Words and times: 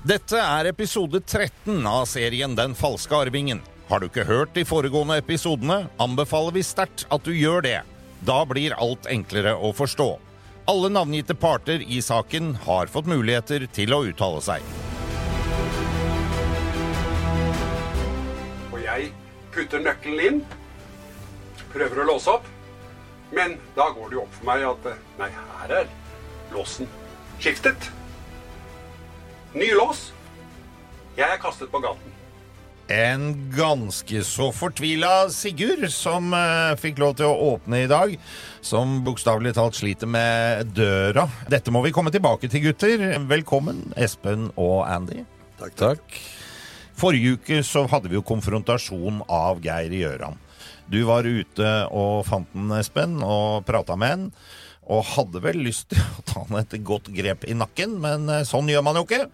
Dette 0.00 0.38
er 0.40 0.64
episode 0.70 1.18
13 1.20 1.82
av 1.84 2.06
serien 2.08 2.54
Den 2.56 2.72
falske 2.72 3.12
arvingen. 3.12 3.58
Har 3.90 4.00
du 4.00 4.06
ikke 4.06 4.24
hørt 4.24 4.54
de 4.56 4.62
foregående 4.64 5.18
episodene, 5.20 5.90
anbefaler 6.00 6.54
vi 6.56 6.62
sterkt 6.64 7.04
at 7.12 7.26
du 7.26 7.34
gjør 7.36 7.60
det. 7.66 7.74
Da 8.24 8.38
blir 8.48 8.72
alt 8.80 9.04
enklere 9.12 9.52
å 9.52 9.74
forstå. 9.76 10.08
Alle 10.72 10.88
navngitte 10.94 11.36
parter 11.36 11.84
i 11.84 12.00
saken 12.00 12.54
har 12.64 12.88
fått 12.88 13.12
muligheter 13.12 13.68
til 13.76 13.92
å 13.92 14.00
uttale 14.08 14.40
seg. 14.40 14.64
Og 18.72 18.80
jeg 18.80 19.12
putter 19.52 19.84
nøkkelen 19.84 20.26
inn, 20.30 20.42
prøver 21.76 22.06
å 22.06 22.10
låse 22.14 22.38
opp, 22.40 22.48
men 23.36 23.58
da 23.76 23.92
går 23.92 24.08
det 24.08 24.22
jo 24.22 24.24
opp 24.24 24.36
for 24.40 24.48
meg 24.54 24.68
at 24.72 24.92
eh, 24.94 25.08
nei, 25.20 25.32
her 25.60 25.80
er 25.84 25.96
låsen 26.56 26.88
skiftet. 27.36 27.92
Ny 29.50 29.72
lås. 29.74 30.10
Jeg 31.18 31.26
er 31.26 31.40
kastet 31.42 31.70
på 31.72 31.80
gaten. 31.82 32.16
En 32.90 33.24
ganske 33.54 34.22
så 34.26 34.48
fortvila 34.54 35.28
Sigurd 35.30 35.84
som 35.94 36.32
eh, 36.34 36.74
fikk 36.78 36.98
lov 37.02 37.16
til 37.18 37.30
å 37.30 37.54
åpne 37.54 37.84
i 37.84 37.88
dag. 37.90 38.16
Som 38.66 39.00
bokstavelig 39.06 39.54
talt 39.58 39.78
sliter 39.78 40.10
med 40.10 40.70
døra. 40.74 41.28
Dette 41.50 41.74
må 41.74 41.82
vi 41.86 41.92
komme 41.94 42.10
tilbake 42.14 42.50
til, 42.50 42.68
gutter. 42.68 43.04
Velkommen, 43.30 43.88
Espen 43.98 44.48
og 44.54 44.84
Andy. 44.90 45.24
Takk, 45.58 45.74
takk. 45.78 46.20
Forrige 46.98 47.38
uke 47.38 47.60
så 47.66 47.86
hadde 47.90 48.10
vi 48.10 48.18
jo 48.18 48.26
konfrontasjon 48.26 49.22
av 49.30 49.62
Geir 49.64 49.94
Gjøran. 49.94 50.38
Du 50.90 50.98
var 51.06 51.26
ute 51.26 51.74
og 51.94 52.24
fant 52.26 52.50
den, 52.54 52.70
Espen, 52.78 53.20
og 53.22 53.66
prata 53.66 53.98
med 53.98 54.14
han. 54.14 54.26
Og 54.90 55.04
hadde 55.14 55.40
vel 55.44 55.60
lyst 55.62 55.88
til 55.92 56.00
å 56.02 56.24
ta 56.26 56.44
han 56.48 56.60
et 56.60 56.76
godt 56.86 57.10
grep 57.14 57.44
i 57.46 57.54
nakken, 57.54 57.98
men 58.02 58.28
eh, 58.32 58.44
sånn 58.48 58.70
gjør 58.72 58.82
man 58.86 58.98
jo 58.98 59.04
ikke. 59.06 59.24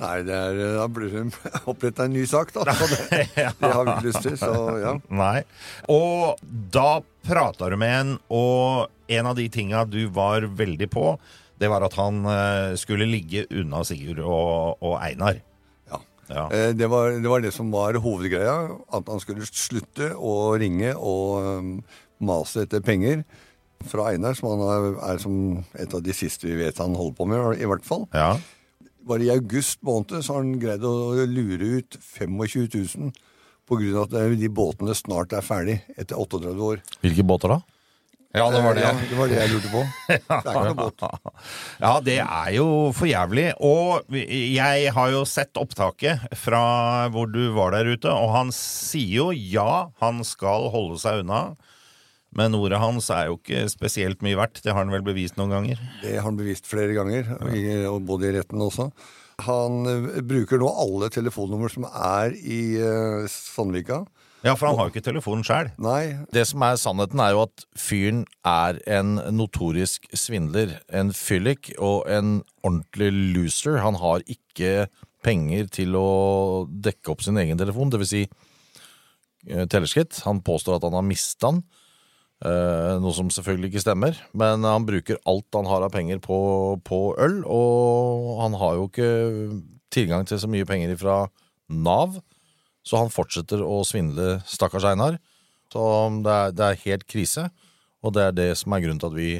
Nei, 0.00 0.20
det 0.22 0.36
er, 0.36 0.58
da 0.76 0.84
blir 0.92 1.10
det 1.12 1.24
oppretta 1.70 2.04
en 2.06 2.12
ny 2.14 2.22
sak, 2.30 2.52
da. 2.54 2.62
Det, 2.68 3.24
det 3.34 3.70
har 3.72 3.82
vi 3.88 3.94
ikke 3.96 4.06
lyst 4.10 4.22
til, 4.28 4.36
så 4.38 4.52
ja. 4.80 4.92
Nei. 5.10 5.40
Og 5.92 6.38
da 6.72 7.00
prata 7.26 7.68
du 7.72 7.76
med 7.80 7.94
en, 7.98 8.12
og 8.32 8.92
en 9.10 9.30
av 9.32 9.36
de 9.40 9.48
tinga 9.52 9.82
du 9.90 10.04
var 10.14 10.46
veldig 10.56 10.88
på, 10.94 11.14
det 11.60 11.68
var 11.68 11.84
at 11.84 11.96
han 11.98 12.22
eh, 12.30 12.76
skulle 12.80 13.08
ligge 13.10 13.42
unna 13.50 13.82
Sigurd 13.84 14.22
og, 14.22 14.78
og 14.80 14.94
Einar. 15.02 15.40
ja. 15.90 15.98
Ja. 16.30 16.44
Eh, 16.54 16.70
Det, 16.78 16.86
var, 16.88 17.16
det 17.20 17.28
var 17.28 17.42
det 17.42 17.50
som 17.52 17.72
var 17.74 17.98
hovedgreia. 18.00 18.54
At 18.94 19.08
han 19.10 19.20
skulle 19.20 19.44
slutte 19.50 20.12
å 20.14 20.54
ringe 20.62 20.94
og 20.96 21.80
mase 22.22 22.62
etter 22.64 22.80
penger 22.86 23.24
fra 23.88 24.10
Einar, 24.10 24.36
som 24.38 24.50
han 24.52 24.62
er, 24.66 24.88
er 25.12 25.20
som 25.22 25.36
et 25.78 25.94
av 25.96 26.02
de 26.04 26.14
siste 26.16 26.48
vi 26.48 26.58
vet 26.58 26.80
han 26.82 26.96
holder 26.98 27.16
på 27.16 27.28
med, 27.30 27.60
i 27.60 27.68
hvert 27.68 27.86
fall. 27.86 28.06
Ja. 28.14 28.34
Bare 29.08 29.24
i 29.24 29.32
august 29.32 29.80
måned 29.86 30.20
så 30.20 30.36
har 30.36 30.44
han 30.44 30.60
greid 30.60 30.84
å 30.84 31.16
lure 31.24 31.80
ut 31.80 31.98
25 32.12 32.36
000 33.08 33.12
på 33.70 33.78
grunn 33.78 33.98
av 34.00 34.08
at 34.08 34.38
de 34.38 34.48
båtene 34.52 34.96
snart 34.98 35.32
er 35.36 35.46
ferdig 35.46 35.80
etter 35.96 36.18
38 36.18 36.56
år. 36.66 36.82
Hvilke 37.04 37.26
båter 37.26 37.54
da? 37.54 37.60
ja, 38.30 38.44
det 38.50 38.60
var 38.62 38.76
det. 38.78 38.82
Ja, 38.84 38.90
det 39.10 39.16
var 39.18 39.30
det 39.30 39.38
jeg 39.40 39.50
lurte 39.50 39.70
på. 39.72 39.80
Det 40.10 40.18
er 40.36 40.50
ikke 40.50 40.60
noe 40.68 40.76
båt. 40.78 41.04
Ja, 41.82 41.92
det 42.06 42.18
er 42.22 42.50
jo 42.54 42.66
for 42.94 43.10
jævlig. 43.10 43.48
Og 43.66 44.12
jeg 44.14 44.92
har 44.94 45.10
jo 45.10 45.24
sett 45.26 45.58
opptaket 45.58 46.28
fra 46.38 46.62
hvor 47.10 47.26
du 47.30 47.42
var 47.56 47.74
der 47.74 47.90
ute, 47.90 48.12
og 48.12 48.30
han 48.36 48.52
sier 48.54 49.16
jo 49.16 49.26
ja, 49.34 49.90
han 50.02 50.22
skal 50.26 50.68
holde 50.70 51.00
seg 51.02 51.24
unna. 51.24 51.42
Men 52.36 52.54
ordet 52.54 52.78
hans 52.78 53.08
er 53.10 53.26
jo 53.28 53.38
ikke 53.40 53.64
spesielt 53.72 54.20
mye 54.22 54.38
verdt. 54.38 54.60
Det 54.62 54.70
har 54.70 54.84
han 54.84 54.92
vel 54.94 55.02
bevist 55.06 55.38
noen 55.38 55.54
ganger. 55.56 55.80
Det 56.02 56.14
har 56.14 56.28
han 56.28 56.38
bevist 56.38 56.68
flere 56.70 56.94
ganger, 56.94 57.32
og 57.90 58.04
både 58.06 58.30
i 58.30 58.36
retten 58.38 58.62
også. 58.62 58.90
Han 59.46 59.86
eh, 59.88 60.22
bruker 60.26 60.60
nå 60.60 60.68
alle 60.82 61.10
telefonnummer 61.12 61.72
som 61.72 61.86
er 61.88 62.34
i 62.36 62.62
eh, 62.78 63.28
Sandvika. 63.30 64.04
Ja, 64.40 64.54
for 64.56 64.70
han 64.70 64.78
har 64.78 64.88
jo 64.88 64.94
ikke 64.94 65.04
telefonen 65.04 65.44
sjøl. 65.44 65.68
Det 66.32 66.46
som 66.48 66.62
er 66.64 66.78
sannheten, 66.80 67.20
er 67.20 67.34
jo 67.34 67.42
at 67.44 67.64
fyren 67.76 68.22
er 68.48 68.78
en 68.88 69.18
notorisk 69.36 70.06
svindler. 70.16 70.78
En 70.88 71.12
fyllik 71.16 71.74
og 71.76 72.08
en 72.08 72.38
ordentlig 72.64 73.10
loser. 73.36 73.82
Han 73.84 73.98
har 74.00 74.24
ikke 74.24 74.88
penger 75.24 75.68
til 75.76 75.98
å 75.98 76.64
dekke 76.72 77.12
opp 77.12 77.26
sin 77.26 77.36
egen 77.42 77.60
telefon, 77.60 77.92
dvs. 77.92 78.14
Si, 78.14 78.22
eh, 79.50 79.66
tellerskritt. 79.68 80.22
Han 80.24 80.40
påstår 80.46 80.78
at 80.78 80.88
han 80.88 80.96
har 80.96 81.04
mista 81.04 81.50
den, 81.52 81.62
noe 82.40 83.12
som 83.12 83.28
selvfølgelig 83.28 83.68
ikke 83.72 83.82
stemmer. 83.84 84.16
Men 84.32 84.64
han 84.64 84.86
bruker 84.88 85.20
alt 85.28 85.58
han 85.58 85.68
har 85.68 85.84
av 85.84 85.92
penger 85.92 86.22
på, 86.24 86.38
på 86.86 87.00
øl, 87.20 87.42
og 87.44 88.40
han 88.40 88.56
har 88.60 88.78
jo 88.78 88.88
ikke 88.88 89.10
tilgang 89.92 90.24
til 90.28 90.40
så 90.40 90.48
mye 90.50 90.68
penger 90.68 90.96
fra 91.00 91.22
Nav. 91.68 92.20
Så 92.86 92.96
han 92.96 93.12
fortsetter 93.12 93.60
å 93.60 93.82
svindle 93.84 94.38
stakkars 94.48 94.88
Einar. 94.88 95.18
Så 95.70 95.82
det 96.24 96.36
er, 96.36 96.54
det 96.56 96.66
er 96.66 96.84
helt 96.86 97.08
krise, 97.10 97.50
og 98.02 98.14
det 98.16 98.24
er 98.24 98.38
det 98.38 98.52
som 98.58 98.72
er 98.74 98.82
grunnen 98.82 99.02
til 99.02 99.12
at 99.12 99.18
vi 99.18 99.32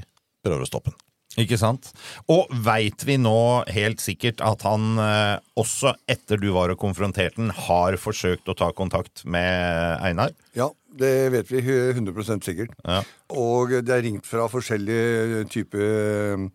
prøver 0.44 0.66
å 0.66 0.68
stoppe 0.68 0.92
den. 0.92 1.00
Ikke 1.38 1.58
sant? 1.60 1.92
Og 2.30 2.50
veit 2.66 3.04
vi 3.06 3.14
nå 3.20 3.62
helt 3.70 4.02
sikkert 4.02 4.40
at 4.42 4.64
han 4.66 4.98
eh, 4.98 5.36
også 5.60 5.92
etter 6.10 6.40
du 6.42 6.48
var 6.56 6.72
og 6.72 6.80
konfronterte 6.82 7.38
den, 7.38 7.52
har 7.68 7.94
forsøkt 8.02 8.50
å 8.50 8.56
ta 8.58 8.72
kontakt 8.74 9.22
med 9.24 10.02
Einar? 10.02 10.34
ja, 10.58 10.66
det 11.00 11.14
vet 11.34 11.50
vi 11.50 11.62
100 11.64 12.44
sikkert. 12.44 12.76
Ja. 12.84 13.00
Og 13.34 13.74
det 13.80 13.96
er 13.96 14.04
ringt 14.06 14.28
fra 14.28 14.46
forskjellige 14.52 15.46
typer 15.52 16.46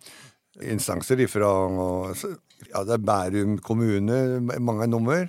instanser 0.64 1.20
ifra 1.20 1.50
ja, 2.70 2.84
det 2.86 2.94
er 2.96 3.02
Bærum 3.04 3.58
kommune, 3.64 4.40
mange 4.40 4.88
nummer. 4.88 5.26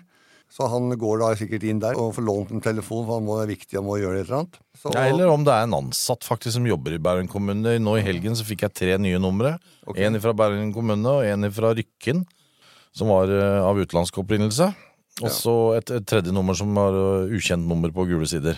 Så 0.48 0.64
han 0.72 0.94
går 0.96 1.20
da 1.20 1.34
sikkert 1.36 1.66
inn 1.68 1.82
der 1.84 1.98
og 2.00 2.14
får 2.16 2.24
lånt 2.24 2.52
en 2.56 2.64
telefon, 2.64 3.04
for 3.04 3.18
han 3.18 3.26
må, 3.28 3.36
det 3.36 3.48
er 3.48 3.52
viktig, 3.52 3.74
han 3.76 3.84
må 3.84 3.98
gjøre 4.00 4.22
et 4.22 4.30
eller 4.30 4.38
annet. 4.40 4.60
Så, 4.80 4.94
Ja, 4.96 5.04
eller 5.10 5.32
om 5.34 5.44
det 5.44 5.52
er 5.52 5.66
en 5.68 5.76
ansatt 5.76 6.24
faktisk 6.24 6.56
som 6.56 6.70
jobber 6.70 6.96
i 6.96 7.02
Bærum 7.04 7.28
kommune. 7.28 7.76
Nå 7.84 7.98
i 8.00 8.06
helgen 8.06 8.38
så 8.38 8.48
fikk 8.48 8.64
jeg 8.64 8.78
tre 8.80 8.96
nye 9.02 9.20
numre. 9.20 9.58
En 9.92 10.20
fra 10.24 10.32
Bærum 10.38 10.72
kommune 10.76 11.18
og 11.20 11.28
en 11.28 11.52
fra 11.52 11.74
Rykken, 11.76 12.24
som 12.96 13.12
var 13.12 13.34
eh, 13.34 13.60
av 13.60 13.76
utenlandsk 13.76 14.22
opprinnelse. 14.24 14.72
Og 15.18 15.34
så 15.34 15.58
et, 15.82 15.92
et 15.98 16.08
tredje 16.08 16.32
nummer 16.32 16.56
som 16.56 16.72
var 16.78 16.96
eh, 16.96 17.36
ukjent 17.36 17.68
nummer 17.68 17.92
på 17.92 18.08
gule 18.08 18.30
sider. 18.30 18.56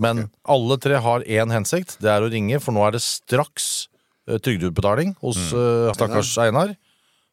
Men 0.00 0.28
alle 0.48 0.78
tre 0.80 1.00
har 1.04 1.24
én 1.28 1.52
hensikt. 1.52 1.98
Det 2.02 2.10
er 2.10 2.24
å 2.24 2.30
ringe, 2.32 2.60
for 2.62 2.74
nå 2.74 2.84
er 2.86 2.96
det 2.96 3.02
straks 3.04 3.88
eh, 4.28 4.38
trygdeutbetaling 4.42 5.14
hos 5.20 5.38
eh, 5.52 5.90
stakkars 5.96 6.32
Einar. 6.42 6.74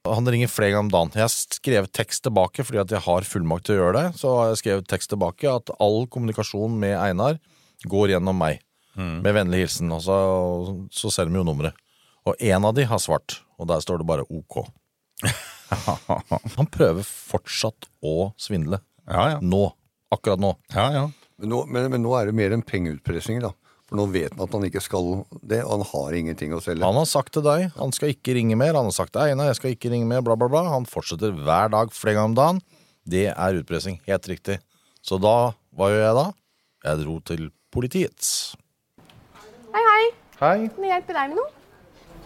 Han 0.08 0.28
ringer 0.32 0.52
flere 0.52 0.74
ganger 0.74 0.88
om 0.88 0.92
dagen. 0.94 1.14
Jeg 1.16 1.26
har 1.26 1.34
skrevet 1.34 1.94
tekst 1.96 2.24
tilbake 2.26 2.64
fordi 2.66 2.80
at 2.82 2.94
jeg 2.94 3.04
har 3.06 3.28
fullmakt 3.28 3.68
til 3.68 3.76
å 3.76 3.82
gjøre 3.84 3.98
det. 3.98 4.20
Så 4.20 4.32
har 4.38 4.52
jeg 4.52 4.62
skrevet 4.62 4.90
tekst 4.92 5.12
tilbake 5.12 5.52
at 5.52 5.72
all 5.80 6.06
kommunikasjon 6.12 6.78
med 6.80 6.96
Einar 6.98 7.40
går 7.90 8.16
gjennom 8.16 8.40
meg. 8.40 8.64
Med 9.00 9.32
vennlig 9.36 9.62
hilsen. 9.64 9.92
Og 9.96 10.02
så, 10.04 10.16
så 10.92 11.12
ser 11.14 11.30
de 11.30 11.40
jo 11.40 11.46
nummeret. 11.48 11.76
Og 12.28 12.36
én 12.44 12.66
av 12.68 12.74
de 12.76 12.84
har 12.88 13.00
svart, 13.00 13.40
og 13.60 13.70
der 13.72 13.84
står 13.84 14.02
det 14.02 14.08
bare 14.10 14.26
OK. 14.28 14.62
Han 16.58 16.68
prøver 16.72 17.06
fortsatt 17.06 17.88
å 18.04 18.32
svindle. 18.40 18.82
Ja, 19.08 19.36
ja. 19.36 19.40
Nå. 19.42 19.70
Akkurat 20.12 20.42
nå. 20.42 20.56
ja, 20.74 20.88
ja. 20.96 21.06
Men, 21.40 21.50
nå, 21.52 21.64
men, 21.72 21.90
men 21.94 22.04
nå 22.04 22.14
er 22.20 22.30
det 22.30 22.36
mer 22.38 22.54
en 22.56 22.64
pengeutpressing, 22.66 23.42
da. 23.44 23.54
For 23.90 23.98
nå 23.98 24.06
vet 24.14 24.36
han 24.36 24.44
at 24.46 24.54
han 24.54 24.66
ikke 24.68 24.84
skal 24.86 25.08
det, 25.42 25.64
og 25.64 25.72
han 25.72 25.86
har 25.90 26.18
ingenting 26.20 26.52
å 26.54 26.60
selge. 26.62 26.86
Han 26.86 27.00
har 27.00 27.08
sagt 27.10 27.34
til 27.34 27.46
deg 27.46 27.72
han 27.74 27.94
skal 27.96 28.12
ikke 28.14 28.36
ringe 28.38 28.58
mer. 28.60 28.76
Han 28.78 28.92
har 28.92 28.94
sagt 28.94 29.16
til 29.16 29.24
Einar 29.24 29.50
jeg 29.50 29.58
skal 29.58 29.74
ikke 29.74 29.90
ringe 29.90 30.06
mer, 30.10 30.22
bla, 30.26 30.36
bla, 30.38 30.50
bla. 30.52 30.62
Han 30.76 30.86
fortsetter 30.90 31.34
hver 31.34 31.72
dag 31.74 31.94
flere 31.96 32.20
ganger 32.20 32.30
om 32.30 32.38
dagen. 32.38 32.60
Det 33.10 33.26
er 33.32 33.58
utpressing. 33.58 33.98
Helt 34.06 34.30
riktig. 34.30 34.60
Så 35.02 35.18
da, 35.18 35.56
hva 35.74 35.90
gjør 35.90 36.06
jeg 36.06 36.18
da? 36.20 36.26
Jeg 36.86 37.02
dro 37.02 37.16
til 37.32 37.48
politiet. 37.74 38.30
Hei, 39.74 39.82
hei. 39.88 40.04
Hei. 40.38 40.58
Kan 40.70 40.86
jeg 40.86 40.94
hjelpe 40.94 41.18
deg 41.18 41.34
med 41.34 41.42
noe? 41.42 41.50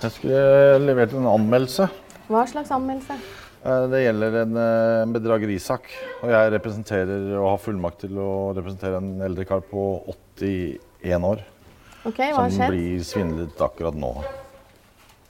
Jeg 0.03 0.17
skulle 0.17 0.43
levert 0.83 1.15
en 1.15 1.31
anmeldelse. 1.31 1.87
Hva 2.27 2.43
slags 2.49 2.75
anmeldelse? 2.75 3.15
Eh, 3.63 3.85
Det 3.87 4.03
gjelder 4.03 4.37
en 4.41 4.57
eh, 4.59 5.05
bedragerisak. 5.15 5.87
Og 6.21 6.31
jeg 6.33 6.51
representerer 6.57 7.29
og 7.37 7.49
har 7.53 7.63
fullmakt 7.63 8.03
til 8.03 8.19
å 8.19 8.51
representere 8.57 8.99
en 8.99 9.23
eldre 9.23 9.47
kar 9.47 9.63
på 9.69 10.03
81 10.35 11.27
år. 11.29 11.43
Ok, 12.03 12.19
hva 12.19 12.43
har 12.43 12.51
Som 12.51 12.73
blir 12.73 13.03
svindlet 13.07 13.63
akkurat 13.63 13.95
nå. 13.95 14.11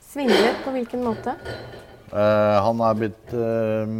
Svindlet 0.02 0.58
på 0.64 0.74
hvilken 0.74 1.04
måte? 1.06 1.36
Eh, 2.10 2.56
han 2.66 2.82
er 2.82 2.98
blitt 2.98 3.34
eh, 3.38 3.94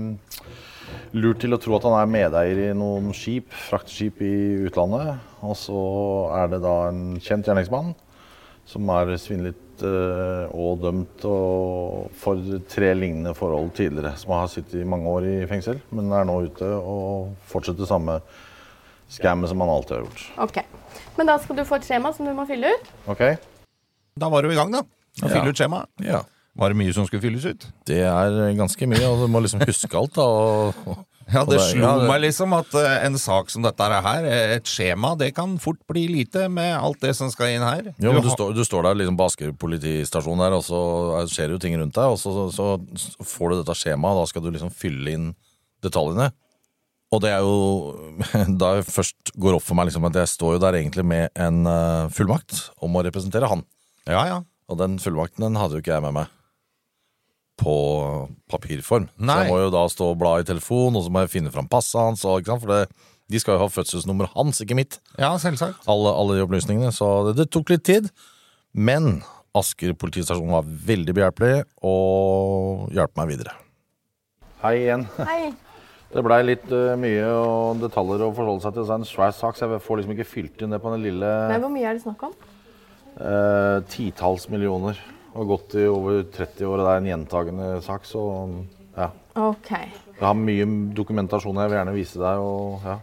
lurt 1.14 1.40
til 1.42 1.54
å 1.54 1.60
tro 1.62 1.78
at 1.78 1.86
han 1.86 1.96
er 2.00 2.10
medeier 2.10 2.62
i 2.66 2.72
noen 2.74 3.12
skip, 3.14 3.54
fraktskip 3.70 4.18
i 4.26 4.34
utlandet. 4.66 5.14
Og 5.46 5.54
så 5.58 5.84
er 6.42 6.50
det 6.50 6.64
da 6.66 6.74
en 6.88 7.20
kjent 7.22 7.46
gjerningsmann 7.46 7.94
som 8.66 8.90
er 8.96 9.14
svindlet 9.20 9.63
og 9.82 10.78
dømt 10.82 11.24
og 11.26 12.10
for 12.20 12.38
tre 12.70 12.92
lignende 12.94 13.34
forhold 13.34 13.72
tidligere. 13.74 14.14
Som 14.16 14.30
har 14.36 14.46
sittet 14.52 14.80
i 14.80 14.84
mange 14.86 15.08
år 15.10 15.26
i 15.26 15.46
fengsel, 15.50 15.80
men 15.90 16.12
er 16.12 16.24
nå 16.28 16.36
ute 16.46 16.68
og 16.78 17.34
fortsetter 17.50 17.88
samme 17.88 18.20
skammet 19.10 19.48
som 19.50 19.60
han 19.60 19.68
alltid 19.70 19.96
har 19.96 20.04
gjort. 20.06 20.22
Ok. 20.46 20.60
Men 21.18 21.26
da 21.26 21.38
skal 21.42 21.56
du 21.56 21.64
få 21.66 21.76
et 21.80 21.86
skjema 21.88 22.12
som 22.14 22.26
du 22.26 22.32
må 22.34 22.46
fylle 22.46 22.70
ut. 22.70 22.92
Ok? 23.10 23.24
Da 24.18 24.28
var 24.30 24.42
du 24.42 24.50
i 24.50 24.56
gang, 24.58 24.70
da. 24.72 24.84
Å 25.22 25.28
fylle 25.28 25.44
Ja. 25.44 25.50
ut 25.50 25.56
skjema. 25.58 25.84
Ja. 26.02 26.22
Var 26.54 26.68
det 26.70 26.76
mye 26.78 26.92
som 26.94 27.06
skulle 27.06 27.22
fylles 27.22 27.44
ut? 27.50 27.66
Det 27.86 27.98
er 28.06 28.54
ganske 28.54 28.86
mye, 28.86 29.02
og 29.10 29.24
du 29.24 29.26
må 29.30 29.40
liksom 29.42 29.60
huske 29.66 29.98
alt, 29.98 30.14
da. 30.14 30.22
Og, 30.22 30.74
og, 30.86 31.04
Ja, 31.32 31.42
det 31.48 31.58
slo 31.62 31.90
meg 32.08 32.20
liksom 32.24 32.52
at 32.56 32.74
eh, 32.76 33.06
en 33.06 33.16
sak 33.20 33.48
som 33.52 33.64
dette 33.64 33.86
her, 34.06 34.26
et 34.58 34.68
skjema, 34.68 35.14
det 35.18 35.30
kan 35.36 35.56
fort 35.62 35.80
bli 35.90 36.04
lite 36.10 36.48
med 36.52 36.74
alt 36.76 37.00
det 37.04 37.14
som 37.16 37.30
skal 37.32 37.54
inn 37.54 37.64
her. 37.64 37.92
Jo, 38.02 38.12
du, 38.20 38.28
står, 38.32 38.52
du 38.56 38.62
står 38.66 38.84
der 38.88 38.98
liksom 39.00 39.16
på 39.18 39.28
Asker 39.30 39.52
politistasjon 39.56 40.42
der, 40.44 40.56
og 40.58 40.64
så 40.66 40.80
er- 41.20 41.30
skjer 41.32 41.48
det 41.48 41.56
jo 41.56 41.62
ting 41.64 41.78
rundt 41.80 41.96
deg, 41.96 42.12
og 42.12 42.20
så, 42.20 42.34
så, 42.52 42.74
så 42.98 43.28
får 43.34 43.54
du 43.54 43.60
dette 43.62 43.78
skjemaet, 43.80 44.18
og 44.18 44.24
da 44.24 44.32
skal 44.32 44.44
du 44.44 44.50
liksom 44.52 44.72
fylle 44.74 45.16
inn 45.16 45.30
detaljene. 45.84 46.30
Og 47.14 47.20
det 47.22 47.30
er 47.30 47.44
jo 47.46 47.94
da 48.60 48.76
jeg 48.80 48.88
først 48.90 49.34
går 49.40 49.56
opp 49.58 49.64
for 49.64 49.78
meg 49.78 49.88
liksom 49.88 50.06
at 50.10 50.16
jeg 50.18 50.32
står 50.34 50.56
jo 50.56 50.62
der 50.66 50.80
egentlig 50.80 51.04
med 51.06 51.30
en 51.40 51.62
uh, 51.68 52.10
fullmakt 52.12 52.66
om 52.82 52.96
å 52.98 53.04
representere 53.06 53.48
han. 53.50 53.62
Ja, 54.10 54.24
ja. 54.28 54.40
Og 54.68 54.80
den 54.80 54.98
fullmakten 55.00 55.44
den 55.46 55.56
hadde 55.60 55.78
jo 55.78 55.84
ikke 55.84 55.94
jeg 55.96 56.04
med 56.04 56.16
meg 56.16 56.32
på 57.60 57.74
papirform. 58.50 59.08
Så 59.18 59.38
jeg 59.40 59.50
må 59.50 59.58
jo 59.62 59.72
da 59.74 59.82
stå 59.90 60.10
og 60.12 60.20
bla 60.20 60.36
i 60.40 60.46
telefon, 60.46 60.96
og 60.98 61.06
så 61.06 61.12
må 61.12 61.24
jeg 61.24 61.32
finne 61.36 61.52
fram 61.54 61.68
passet 61.70 62.00
hans. 62.00 62.24
Og, 62.28 62.40
ikke 62.42 62.52
sant? 62.54 62.64
For 62.64 62.74
det, 62.74 63.10
de 63.32 63.40
skal 63.40 63.56
jo 63.56 63.64
ha 63.64 63.70
fødselsnummeret 63.72 64.34
hans, 64.36 64.60
ikke 64.64 64.76
mitt 64.78 64.98
Ja, 65.18 65.32
selvsagt. 65.40 65.86
alle, 65.88 66.12
alle 66.12 66.38
de 66.38 66.44
opplysningene, 66.44 66.92
så 66.92 67.10
det, 67.28 67.38
det 67.40 67.50
tok 67.54 67.72
litt 67.72 67.86
tid. 67.88 68.10
Men 68.74 69.22
Asker 69.54 69.92
politistasjon 69.94 70.50
var 70.50 70.66
veldig 70.66 71.14
behjelpelig 71.14 71.60
og 71.86 72.88
hjalp 72.94 73.12
meg 73.20 73.28
videre. 73.36 73.52
Hei 74.64 74.80
igjen. 74.86 75.06
Hei. 75.20 75.52
Det 76.14 76.22
blei 76.22 76.36
litt 76.46 76.68
uh, 76.70 76.92
mye 76.94 77.26
og 77.26 77.80
detaljer 77.82 78.20
å 78.22 78.28
forholde 78.36 78.62
seg 78.62 78.76
til. 78.76 78.84
Så 78.86 78.92
er 78.94 79.00
det 79.00 79.02
en 79.02 79.08
svær 79.08 79.32
sak, 79.34 79.56
så 79.58 79.66
jeg 79.66 79.82
får 79.82 79.98
liksom 79.98 80.12
ikke 80.14 80.26
fylt 80.30 80.60
inn 80.62 80.70
det 80.70 80.78
på 80.78 80.92
den 80.92 81.02
lille 81.02 81.30
Nei, 81.50 81.56
hvor 81.58 81.72
mye 81.74 81.88
er 81.90 81.96
det 81.96 82.04
snakk 82.04 82.22
om? 82.28 82.36
Uh, 83.18 83.80
titalls 83.90 84.46
millioner. 84.52 85.00
Og 85.34 85.48
gått 85.50 85.74
i 85.80 85.86
over 85.90 86.22
30 86.30 86.66
år, 86.68 86.78
og 86.78 86.84
det 86.86 86.92
er 86.92 87.00
en 87.02 87.08
gjentagende 87.10 87.68
sak, 87.82 88.04
så 88.06 88.22
ja. 88.94 89.08
Ok. 89.34 89.70
Jeg 89.74 90.22
har 90.22 90.36
mye 90.38 90.66
dokumentasjon 90.94 91.58
jeg 91.58 91.72
vil 91.72 91.78
gjerne 91.80 91.94
vise 91.96 92.20
deg, 92.22 92.38
og 92.44 92.86
ja. 92.86 92.98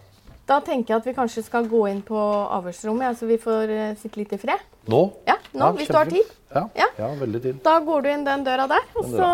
Da 0.47 0.57
tenker 0.63 0.93
jeg 0.95 1.01
at 1.01 1.07
vi 1.07 1.13
kanskje 1.15 1.43
skal 1.45 1.67
gå 1.71 1.81
inn 1.91 2.01
på 2.03 2.17
avhørsrommet, 2.17 3.05
ja, 3.09 3.11
så 3.15 3.27
vi 3.29 3.37
får 3.39 3.71
eh, 3.75 3.91
sitte 3.99 4.19
litt 4.19 4.31
i 4.35 4.39
fred. 4.41 4.63
Nå? 4.91 5.01
Ja, 5.27 5.35
nå, 5.53 5.59
Ja, 5.67 5.71
hvis 5.77 5.91
du 5.91 5.97
har 5.99 6.09
tid. 6.11 6.31
Ja, 6.51 6.65
Ja. 6.75 6.87
ja, 6.97 7.09
veldig 7.19 7.41
tid. 7.43 7.61
Da 7.63 7.77
går 7.83 8.03
du 8.03 8.09
inn 8.11 8.25
den 8.27 8.43
døra 8.47 8.67
der, 8.71 8.87
og 8.95 9.05
Den 9.07 9.15
så 9.19 9.29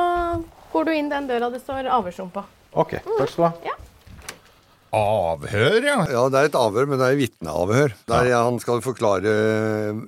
går 0.73 0.85
du 0.89 0.91
inn 0.97 1.09
den 1.13 1.29
døra 1.29 1.49
det 1.53 1.61
står 1.63 1.89
avhørsrom 1.89 2.29
på. 2.33 2.43
Ok, 2.77 2.97
takk 3.05 3.29
skal 3.29 3.43
du 3.43 3.69
ha. 3.71 3.77
Avhør, 4.97 5.81
ja. 5.83 5.97
Ja, 6.09 6.21
det 6.31 6.39
er 6.39 6.49
et 6.49 6.55
avhør, 6.57 6.87
men 6.89 6.99
det 7.01 7.07
er 7.11 7.17
vitneavhør. 7.19 7.93
Der 8.09 8.29
han 8.33 8.59
skal 8.63 8.81
forklare 8.85 9.33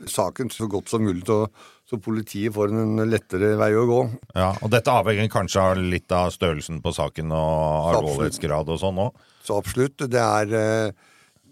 saken 0.09 0.49
så 0.53 0.69
godt 0.71 0.89
som 0.89 1.03
mulig, 1.03 1.25
så, 1.27 1.45
så 1.89 1.97
politiet 1.97 2.53
får 2.53 2.69
en 2.69 3.03
lettere 3.09 3.55
vei 3.57 3.71
å 3.73 3.85
gå. 3.89 3.99
ja. 4.37 4.51
Og 4.61 4.69
dette 4.69 4.93
avhenger 4.93 5.29
kanskje 5.33 5.63
av 5.63 5.79
litt 5.81 6.11
av 6.13 6.29
størrelsen 6.35 6.83
på 6.85 6.93
saken 6.93 7.33
og 7.33 7.95
alvorlighetsgrad 7.95 8.69
og 8.69 8.81
sånn 8.81 9.01
òg. 9.07 9.23
Så 9.45 9.57
absolutt. 9.57 10.05
Det 10.05 10.21
er 10.21 10.53
eh, 10.59 11.07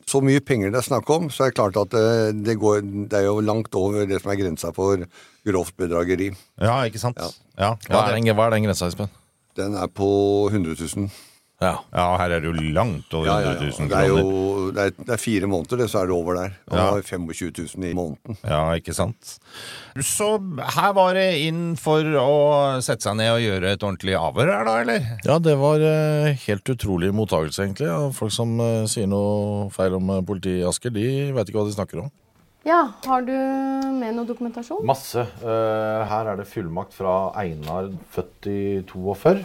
så 0.08 0.22
mye 0.24 0.44
penger 0.46 0.72
det 0.72 0.80
er 0.80 0.86
snakk 0.88 1.10
om, 1.12 1.32
så 1.34 1.48
er 1.48 1.52
det 1.52 1.58
klart 1.58 1.80
at 1.82 1.96
eh, 1.98 2.30
det, 2.36 2.58
går, 2.62 2.84
det 3.10 3.18
er 3.20 3.26
jo 3.28 3.40
langt 3.42 3.74
over 3.76 4.06
det 4.08 4.22
som 4.22 4.32
er 4.32 4.40
grensa 4.40 4.72
for 4.76 5.02
grovt 5.48 5.76
bedrageri. 5.80 6.30
Ja, 6.62 6.78
ikke 6.86 7.02
sant? 7.02 7.18
Ja. 7.18 7.32
Ja. 7.58 7.72
Hva 7.90 8.06
er 8.06 8.20
den, 8.20 8.30
hva 8.38 8.46
er 8.48 8.56
den 8.56 8.68
grensa, 8.68 8.92
Espen? 8.92 9.10
Den 9.58 9.74
er 9.74 9.90
på 9.90 10.08
100 10.52 10.78
000. 10.78 11.10
Ja. 11.58 11.72
ja, 11.90 12.04
her 12.22 12.36
er 12.36 12.44
det 12.44 12.52
jo 12.52 12.72
langt 12.76 13.10
over 13.18 13.26
Ja, 13.26 13.36
ja, 13.42 13.54
ja. 13.56 13.66
100 13.66 13.80
000 13.80 13.88
Det 13.90 13.98
er 13.98 14.10
kroner. 14.12 14.22
jo 14.22 14.72
det 14.78 14.84
er, 14.84 14.92
det 15.08 15.14
er 15.16 15.22
fire 15.24 15.48
måneder, 15.50 15.80
det, 15.82 15.88
så 15.90 16.04
er 16.04 16.10
det 16.12 16.14
over 16.14 16.36
der. 16.38 16.52
Og 16.70 16.78
Ja. 16.78 17.02
25 17.02 17.50
000 17.78 17.88
i 17.88 17.94
måneden. 17.98 18.38
Ja, 18.46 18.60
ikke 18.78 18.94
sant. 18.94 19.32
Så 20.06 20.28
her 20.76 20.94
var 20.94 21.14
det 21.18 21.26
inn 21.48 21.76
for 21.82 22.06
å 22.22 22.78
sette 22.86 23.08
seg 23.08 23.18
ned 23.18 23.32
og 23.34 23.42
gjøre 23.42 23.72
et 23.74 23.82
ordentlig 23.88 24.14
avhør 24.20 24.52
her, 24.54 24.70
da, 24.70 24.76
eller? 24.84 25.10
Ja, 25.26 25.40
det 25.40 25.58
var 25.58 25.82
eh, 25.82 26.38
helt 26.46 26.70
utrolig 26.76 27.10
mottakelse, 27.18 27.66
egentlig. 27.66 27.90
Folk 28.14 28.32
som 28.38 28.54
eh, 28.62 28.86
sier 28.86 29.10
noe 29.10 29.72
feil 29.74 29.98
om 29.98 30.14
eh, 30.14 30.22
politiet 30.30 30.62
i 30.62 30.68
Asker, 30.70 30.94
de 30.94 31.08
vet 31.34 31.50
ikke 31.50 31.58
hva 31.64 31.66
de 31.72 31.74
snakker 31.80 32.04
om. 32.06 32.14
Ja, 32.68 32.84
har 33.08 33.22
du 33.24 33.32
med 33.98 34.14
noe 34.14 34.28
dokumentasjon? 34.28 34.86
Masse. 34.86 35.24
Eh, 35.42 36.02
her 36.12 36.34
er 36.34 36.38
det 36.42 36.50
fullmakt 36.52 36.94
fra 36.94 37.32
Einar, 37.40 37.90
født 38.14 38.50
i 38.52 38.60
42. 38.92 39.40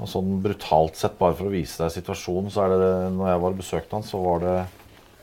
Og 0.00 0.08
sånn 0.08 0.38
brutalt 0.44 0.96
sett, 0.96 1.18
bare 1.20 1.36
for 1.36 1.50
å 1.50 1.52
vise 1.52 1.82
deg 1.82 1.92
situasjonen, 1.92 2.50
så 2.52 2.64
er 2.64 2.76
det 2.80 2.92
Når 3.16 3.32
jeg 3.32 3.42
var 3.44 3.54
og 3.54 3.60
besøkte 3.60 3.98
han, 3.98 4.06
så 4.06 4.22
var 4.24 4.42
det 4.44 4.56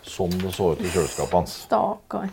sånn 0.07 0.37
det 0.39 0.53
så 0.55 0.71
ut 0.73 0.83
i 0.85 0.91
kjøleskapet 0.93 1.35
hans. 1.35 1.57
Stakkar. 1.67 2.29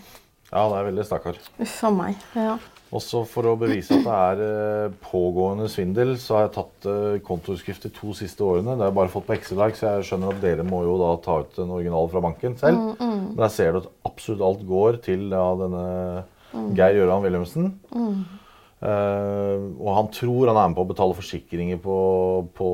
Ja, 0.53 0.69
det 0.71 0.79
er 0.79 0.89
veldig 0.91 1.05
stakkar. 1.09 1.39
Uff 1.65 1.79
a 1.83 1.91
meg. 1.91 2.21
Ja. 2.39 2.55
Også 2.95 3.25
for 3.27 3.49
å 3.51 3.57
bevise 3.59 3.97
at 3.97 4.05
det 4.07 4.19
er 4.29 4.43
eh, 4.45 4.93
pågående 5.03 5.67
svindel, 5.73 6.13
så 6.21 6.37
har 6.37 6.45
jeg 6.45 6.53
tatt 6.55 6.87
eh, 6.87 7.17
kontoutskrift 7.27 7.89
de 7.89 7.91
to 7.97 8.13
siste 8.15 8.45
årene. 8.47 8.77
Det 8.77 8.85
har 8.85 8.93
jeg 8.93 8.99
bare 9.01 9.11
fått 9.11 9.27
på 9.27 9.35
Excel-ark, 9.35 9.75
så 9.79 9.97
jeg 9.97 10.07
skjønner 10.11 10.37
at 10.37 10.45
dere 10.45 10.67
må 10.69 10.85
jo 10.85 10.95
da 11.01 11.11
ta 11.25 11.41
ut 11.43 11.59
en 11.65 11.75
original 11.75 12.07
fra 12.13 12.23
banken 12.23 12.55
selv. 12.61 12.95
Men 13.01 13.41
der 13.41 13.51
ser 13.51 13.75
du 13.75 13.81
at 13.81 13.91
absolutt 14.07 14.47
alt 14.47 14.63
går 14.69 15.01
til 15.09 15.27
ja, 15.35 15.49
denne 15.59 15.85
Geir 16.79 17.01
Gøran 17.01 17.27
Wilhelmsen. 17.27 17.73
Eh, 18.85 19.63
og 19.81 19.91
han 19.97 20.09
tror 20.13 20.51
han 20.51 20.59
er 20.61 20.69
med 20.69 20.77
på 20.77 20.85
å 20.85 20.91
betale 20.91 21.17
forsikringer 21.17 21.79
på, 21.81 21.99
på 22.57 22.71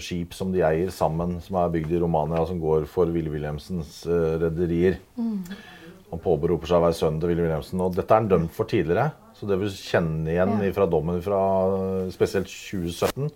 skip 0.00 0.32
som 0.36 0.52
de 0.54 0.62
eier 0.64 0.92
sammen, 0.94 1.36
som 1.44 1.58
er 1.60 1.74
bygd 1.74 1.92
i 1.92 2.00
Romania, 2.00 2.46
som 2.48 2.60
går 2.62 2.86
for 2.88 3.12
Ville 3.12 3.32
Wilhelmsens 3.32 3.98
uh, 4.08 4.38
rederier. 4.40 4.96
Han 6.06 6.22
påberoper 6.22 6.70
seg 6.70 6.80
å 6.80 6.86
være 6.86 6.96
sønnen 6.96 7.20
til 7.20 7.32
Ville 7.32 7.44
Wilhelmsen. 7.44 7.82
Og 7.84 7.98
dette 7.98 8.14
er 8.14 8.22
han 8.22 8.30
dømt 8.30 8.54
for 8.56 8.70
tidligere. 8.70 9.10
Så 9.36 9.48
det 9.50 9.58
vil 9.60 9.74
kjenne 9.76 10.32
igjen 10.32 10.56
fra 10.72 10.86
dommen 10.88 11.20
fra 11.24 11.40
spesielt 12.14 12.48
2017, 12.48 13.28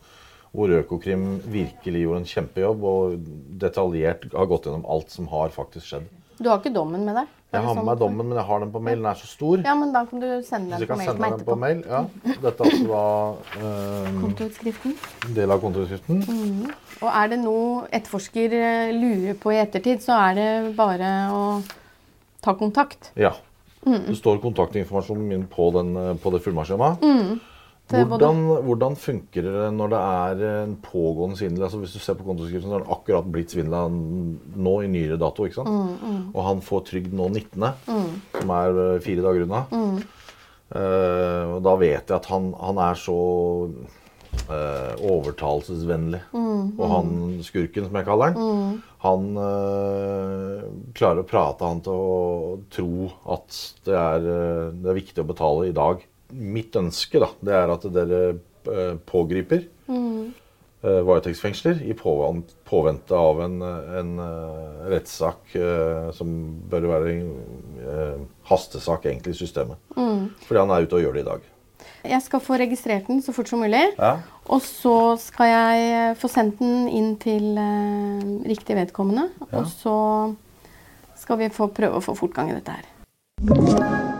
hvor 0.57 0.73
Økokrim 0.79 1.27
virkelig 1.53 2.07
gjorde 2.07 2.23
en 2.23 2.31
kjempejobb 2.31 2.87
og 2.89 3.29
detaljert 3.61 4.25
har 4.33 4.49
gått 4.49 4.71
gjennom 4.71 4.89
alt 4.89 5.13
som 5.13 5.29
har 5.35 5.53
faktisk 5.53 5.91
skjedd. 5.91 6.09
Du 6.41 6.49
har 6.49 6.57
ikke 6.63 6.73
dommen 6.73 7.03
med 7.05 7.19
deg? 7.19 7.33
Jeg 7.51 7.61
har 7.61 7.75
med 7.75 7.81
sånn? 7.81 7.87
meg 7.91 7.99
dommen, 8.01 8.29
men 8.31 8.39
jeg 8.39 8.47
har 8.49 8.61
den 8.63 8.71
på 8.73 8.81
mail. 8.87 9.01
Den 9.03 9.09
er 9.11 9.19
så 9.19 9.27
stor. 9.29 9.63
Ja, 9.67 9.75
men 9.77 9.91
da 9.93 10.05
kan 10.09 10.23
du 10.23 10.29
sende 10.47 10.79
Så 10.79 10.81
den 10.81 10.87
på 10.87 10.95
kan 10.95 11.01
mail 11.01 11.11
sende 11.11 11.31
den 11.35 11.45
på 11.49 11.57
mail. 11.59 11.83
Ja. 11.91 12.01
Dette 12.45 12.65
er 12.65 12.71
altså 12.71 12.87
da 12.87 13.03
eh, 13.59 14.15
Kontoutskriften. 14.23 14.95
del 15.37 15.53
av 15.53 15.61
kontoutskriften. 15.65 16.23
Og 17.01 17.11
er 17.11 17.31
det 17.33 17.41
noe 17.43 17.85
etterforsker 17.91 18.57
eh, 18.57 18.95
lurer 18.97 19.37
på 19.43 19.53
i 19.53 19.61
ettertid, 19.61 20.01
så 20.05 20.17
er 20.31 20.39
det 20.39 20.49
bare 20.79 21.13
å 21.35 21.45
ta 22.41 22.55
kontakt. 22.57 23.11
Ja. 23.21 23.35
Det 23.85 24.17
står 24.17 24.41
kontaktinformasjonen 24.41 25.29
min 25.29 25.45
på, 25.51 25.69
den, 25.77 25.93
eh, 25.97 26.15
på 26.23 26.33
det 26.33 26.41
fullmaktskjemaet. 26.47 27.05
Mm. 27.05 27.41
Hvordan, 27.91 28.43
hvordan 28.67 28.97
funker 28.99 29.47
det 29.47 29.67
når 29.75 29.93
det 29.93 30.01
er 30.01 30.43
en 30.63 30.77
pågående 30.85 31.39
svindel? 31.39 31.65
Altså 31.67 31.81
Hvis 31.83 31.97
du 31.97 32.01
ser 32.03 32.19
på 32.19 32.27
kontoskriften, 32.29 32.69
så 32.71 32.79
har 32.79 32.85
han 32.85 32.95
akkurat 32.95 33.31
blitt 33.35 33.55
svindla 33.55 33.85
nå 33.91 34.75
i 34.85 34.91
nyere 34.93 35.19
dato. 35.21 35.47
ikke 35.47 35.61
sant? 35.61 36.03
Og 36.31 36.43
han 36.47 36.63
får 36.65 36.85
trygd 36.93 37.17
nå 37.19 37.29
19., 37.33 37.71
som 38.39 38.55
er 38.57 38.83
eh, 38.85 39.01
fire 39.05 39.27
dager 39.27 39.47
unna. 39.49 39.65
Uh, 40.71 41.57
og 41.57 41.65
da 41.67 41.73
vet 41.81 42.07
jeg 42.07 42.15
at 42.15 42.29
han, 42.31 42.53
han 42.55 42.79
er 42.79 42.95
så 42.95 43.17
uh, 44.51 44.95
overtalelsesvennlig. 45.03 46.21
Og 46.79 46.85
han 46.93 47.11
skurken, 47.47 47.89
som 47.89 47.99
jeg 47.99 48.07
kaller 48.07 48.35
han, 48.37 48.79
han 49.03 49.27
uh, 49.39 50.63
klarer 50.97 51.23
å 51.23 51.29
prate 51.29 51.67
han 51.67 51.83
til 51.85 51.97
å 51.97 52.61
tro 52.73 53.11
at 53.35 53.61
det 53.87 53.97
er, 53.97 54.31
eh, 54.35 54.65
det 54.77 54.91
er 54.93 54.99
viktig 54.99 55.25
å 55.25 55.29
betale 55.31 55.71
i 55.71 55.77
dag. 55.77 56.03
Mitt 56.33 56.77
ønske 56.79 57.21
da, 57.23 57.31
det 57.45 57.57
er 57.57 57.73
at 57.75 57.87
dere 57.95 58.21
eh, 58.31 58.97
pågriper 59.09 59.65
mm. 59.91 60.33
varetektsfengsler 60.81 61.83
i 61.85 61.95
påvente 61.97 63.17
av 63.17 63.41
en, 63.45 63.57
en 64.01 64.13
eh, 64.25 64.83
rettssak 64.95 65.57
som 66.17 66.35
bør 66.71 66.91
være 66.95 67.15
en 67.15 68.29
hastesak 68.49 69.09
egentlig 69.11 69.37
i 69.37 69.41
systemet. 69.43 69.81
Fordi 69.95 70.61
han 70.63 70.75
er 70.75 70.87
ute 70.87 71.01
og 71.01 71.05
gjør 71.05 71.19
det 71.19 71.25
i 71.25 71.31
dag. 71.31 71.49
Jeg 72.11 72.25
skal 72.25 72.41
få 72.41 72.57
registrert 72.61 73.09
den 73.11 73.21
så 73.21 73.33
fort 73.37 73.51
som 73.51 73.61
mulig. 73.61 73.83
Ja. 73.99 74.15
Og 74.49 74.63
så 74.65 75.17
skal 75.21 75.51
jeg 75.51 76.15
få 76.21 76.31
sendt 76.33 76.63
den 76.63 76.89
inn 76.89 77.11
til 77.21 77.61
riktig 78.49 78.79
vedkommende. 78.79 79.29
Og 79.51 79.69
så 79.69 79.99
skal 81.21 81.43
vi 81.43 81.53
få 81.53 81.69
prøve 81.77 82.01
å 82.01 82.05
få 82.05 82.17
fortgang 82.19 82.51
i 82.53 82.57
dette 82.57 82.79
her. 82.79 84.20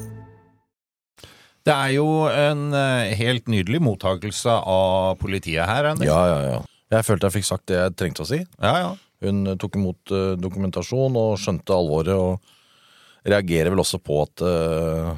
Det 1.67 1.73
er 1.73 1.91
jo 1.93 2.07
en 2.29 2.71
eh, 2.73 3.11
helt 3.19 3.49
nydelig 3.51 3.81
mottakelse 3.85 4.49
av 4.49 5.17
politiet 5.21 5.67
her, 5.69 5.91
Anders. 5.91 6.07
Ja, 6.09 6.21
ja, 6.29 6.39
ja. 6.55 6.61
Jeg 6.91 7.07
følte 7.07 7.29
jeg 7.29 7.37
fikk 7.37 7.47
sagt 7.47 7.67
det 7.71 7.77
jeg 7.77 7.95
trengte 7.99 8.25
å 8.25 8.29
si. 8.29 8.43
ja, 8.61 8.75
ja. 8.87 8.91
Hun 9.21 9.45
tok 9.61 9.75
imot 9.77 10.09
eh, 10.17 10.31
dokumentasjon 10.41 11.13
og 11.21 11.35
skjønte 11.37 11.75
alvoret, 11.75 12.17
og 12.17 13.29
reagerer 13.29 13.69
vel 13.69 13.83
også 13.83 13.99
på 14.01 14.17
at 14.23 14.41
eh, 14.41 15.11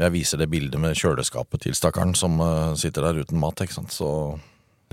jeg 0.00 0.14
viser 0.14 0.40
det 0.40 0.48
bildet 0.48 0.80
med 0.80 0.96
kjøleskapet 0.96 1.66
til 1.66 1.76
stakkaren 1.76 2.16
som 2.16 2.40
sitter 2.80 3.04
der 3.04 3.20
uten 3.20 3.38
mat. 3.38 3.60
ikke 3.60 3.76
sant? 3.76 3.92
Så 3.92 4.08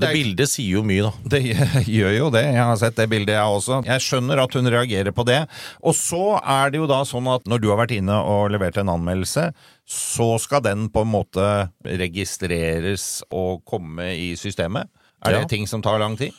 det 0.02 0.08
Det 0.08 0.14
bildet 0.16 0.50
sier 0.50 0.78
jo 0.80 0.84
mye, 0.88 1.04
da. 1.08 1.12
Det 1.34 1.42
gjør 1.98 2.14
jo 2.16 2.30
det. 2.34 2.44
Jeg 2.48 2.64
har 2.64 2.78
sett 2.80 2.98
det 2.98 3.08
bildet, 3.12 3.36
jeg 3.36 3.58
også. 3.58 3.82
Jeg 3.86 4.04
skjønner 4.06 4.42
at 4.44 4.56
hun 4.58 4.70
reagerer 4.72 5.14
på 5.16 5.26
det. 5.28 5.40
Og 5.84 5.96
så 5.98 6.40
er 6.40 6.72
det 6.72 6.82
jo 6.82 6.88
da 6.90 7.02
sånn 7.08 7.28
at 7.32 7.46
når 7.50 7.62
du 7.62 7.70
har 7.72 7.80
vært 7.84 7.94
inne 7.98 8.16
og 8.18 8.50
levert 8.54 8.80
en 8.82 8.92
anmeldelse, 8.94 9.52
så 9.92 10.38
skal 10.40 10.64
den 10.64 10.86
på 10.94 11.04
en 11.04 11.12
måte 11.12 11.48
registreres 11.84 13.22
og 13.32 13.64
komme 13.68 14.12
i 14.16 14.32
systemet. 14.40 14.88
Er 15.26 15.32
Ja. 15.36 15.40
det 15.42 15.50
ting 15.50 15.68
som 15.68 15.82
tar 15.82 16.00
lang 16.00 16.18
tid? 16.18 16.32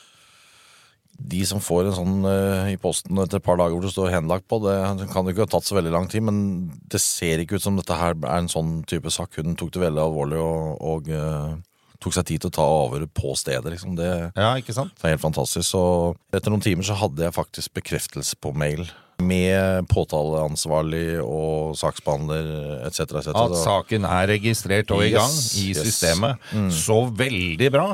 De 1.21 1.45
som 1.47 1.61
får 1.61 1.87
en 1.87 1.93
sånn 1.95 2.25
uh, 2.25 2.73
i 2.73 2.77
posten 2.81 3.17
etter 3.21 3.37
et 3.37 3.45
par 3.45 3.57
dager 3.61 3.77
hvor 3.77 3.83
det 3.85 3.93
står 3.93 4.11
henlagt 4.11 4.49
på, 4.49 4.59
det 4.65 5.09
kan 5.13 5.25
jo 5.25 5.31
ikke 5.31 5.45
ha 5.45 5.53
tatt 5.53 5.65
så 5.69 5.77
veldig 5.77 5.93
lang 5.93 6.09
tid, 6.09 6.23
men 6.23 6.73
det 6.89 6.99
ser 7.01 7.39
ikke 7.39 7.57
ut 7.61 7.63
som 7.63 7.77
dette 7.77 7.95
her 7.95 8.17
er 8.17 8.39
en 8.41 8.49
sånn 8.49 8.83
type 8.89 9.11
sak. 9.13 9.37
Hun 9.37 9.55
tok 9.55 9.71
det 9.77 9.85
veldig 9.85 10.03
alvorlig 10.03 10.41
og, 10.41 10.81
og 10.81 11.13
uh, 11.13 11.55
tok 12.03 12.17
seg 12.17 12.27
tid 12.27 12.41
til 12.43 12.51
å 12.51 12.57
ta 12.57 12.65
avhøret 12.67 13.13
på 13.15 13.37
stedet, 13.39 13.71
liksom. 13.71 13.95
Det 13.95 14.33
Ja, 14.35 14.57
ikke 14.59 14.75
sant? 14.75 14.97
Det 14.99 15.05
er 15.05 15.15
helt 15.15 15.23
fantastisk. 15.29 15.69
Så 15.69 16.17
etter 16.35 16.51
noen 16.51 16.65
timer 16.65 16.83
så 16.89 16.97
hadde 16.99 17.23
jeg 17.29 17.37
faktisk 17.37 17.75
bekreftelse 17.79 18.35
på 18.43 18.51
mail. 18.57 18.89
Med 19.23 19.87
påtaleansvarlig 19.93 21.21
og 21.23 21.77
saksbehandler 21.79 22.87
etc. 22.89 23.05
Et 23.23 23.31
At 23.35 23.57
saken 23.63 24.09
er 24.09 24.31
registrert 24.35 24.91
og 24.95 25.05
i 25.07 25.13
gang 25.15 25.31
Yes, 25.31 25.53
i 25.61 25.69
yes. 25.73 25.85
systemet. 25.87 26.49
Så 26.75 27.03
veldig 27.19 27.71
bra. 27.75 27.87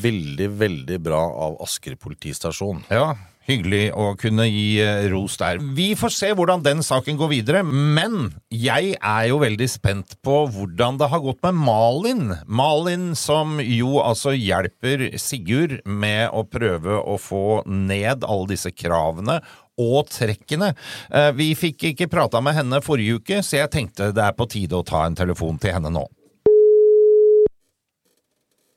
Veldig, 0.00 0.48
veldig 0.60 1.00
bra 1.04 1.20
av 1.46 1.58
Asker 1.64 1.94
politistasjon. 2.00 2.80
Ja, 2.90 3.12
hyggelig 3.50 3.90
å 3.98 4.12
kunne 4.20 4.44
gi 4.48 4.78
eh, 4.82 5.06
ros 5.12 5.36
der. 5.40 5.58
Vi 5.76 5.90
får 5.98 6.12
se 6.14 6.30
hvordan 6.36 6.62
den 6.64 6.82
saken 6.86 7.18
går 7.20 7.30
videre, 7.32 7.62
men 7.66 8.30
jeg 8.54 8.94
er 8.96 9.24
jo 9.30 9.40
veldig 9.42 9.68
spent 9.70 10.16
på 10.24 10.42
hvordan 10.54 11.00
det 11.00 11.08
har 11.12 11.22
gått 11.24 11.42
med 11.48 11.58
Malin. 11.66 12.34
Malin 12.46 13.10
som 13.18 13.58
jo 13.64 13.98
altså 14.04 14.32
hjelper 14.36 15.08
Sigurd 15.20 15.80
med 15.84 16.30
å 16.32 16.44
prøve 16.48 17.00
å 17.02 17.18
få 17.20 17.62
ned 17.66 18.24
alle 18.24 18.52
disse 18.54 18.72
kravene 18.72 19.40
og 19.80 20.10
trekkene. 20.12 20.72
Eh, 21.08 21.30
Vi 21.40 21.50
fikk 21.58 21.88
ikke 21.94 22.10
prata 22.12 22.40
med 22.44 22.58
henne 22.60 22.82
forrige 22.84 23.20
uke, 23.20 23.40
så 23.46 23.62
jeg 23.62 23.72
tenkte 23.74 24.12
det 24.16 24.24
er 24.28 24.36
på 24.36 24.46
tide 24.50 24.76
å 24.78 24.84
ta 24.86 25.06
en 25.08 25.16
telefon 25.18 25.58
til 25.62 25.72
henne 25.78 25.92
nå. 25.94 26.06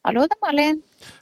Hallo, 0.03 0.25
det 0.27 0.35
er 0.35 0.41
Malin. 0.43 0.79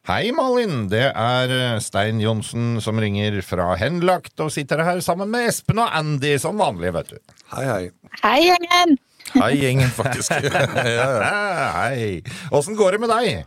Hei, 0.09 0.31
Malin. 0.33 0.88
Det 0.89 1.03
er 1.11 1.51
eh, 1.53 1.75
Stein 1.85 2.17
Johnsen 2.23 2.79
som 2.81 2.97
ringer 3.01 3.38
fra 3.45 3.75
Henlagt 3.77 4.41
og 4.41 4.50
sitter 4.53 4.81
her 4.88 5.01
sammen 5.05 5.29
med 5.29 5.45
Espen 5.51 5.83
og 5.83 5.91
Andy 6.00 6.33
som 6.41 6.57
vanlig, 6.61 6.89
vet 6.95 7.11
du. 7.13 7.19
Hei, 7.53 7.65
hei. 7.69 7.83
Hei, 8.23 8.38
gjengen! 8.47 8.97
Hei, 9.35 9.51
gjengen, 9.61 9.91
faktisk. 9.93 10.33
ja, 10.50 10.65
ja. 10.97 11.67
Hei. 11.77 12.07
Åssen 12.57 12.75
går 12.79 12.97
det 12.97 13.03
med 13.05 13.13
deg? 13.13 13.45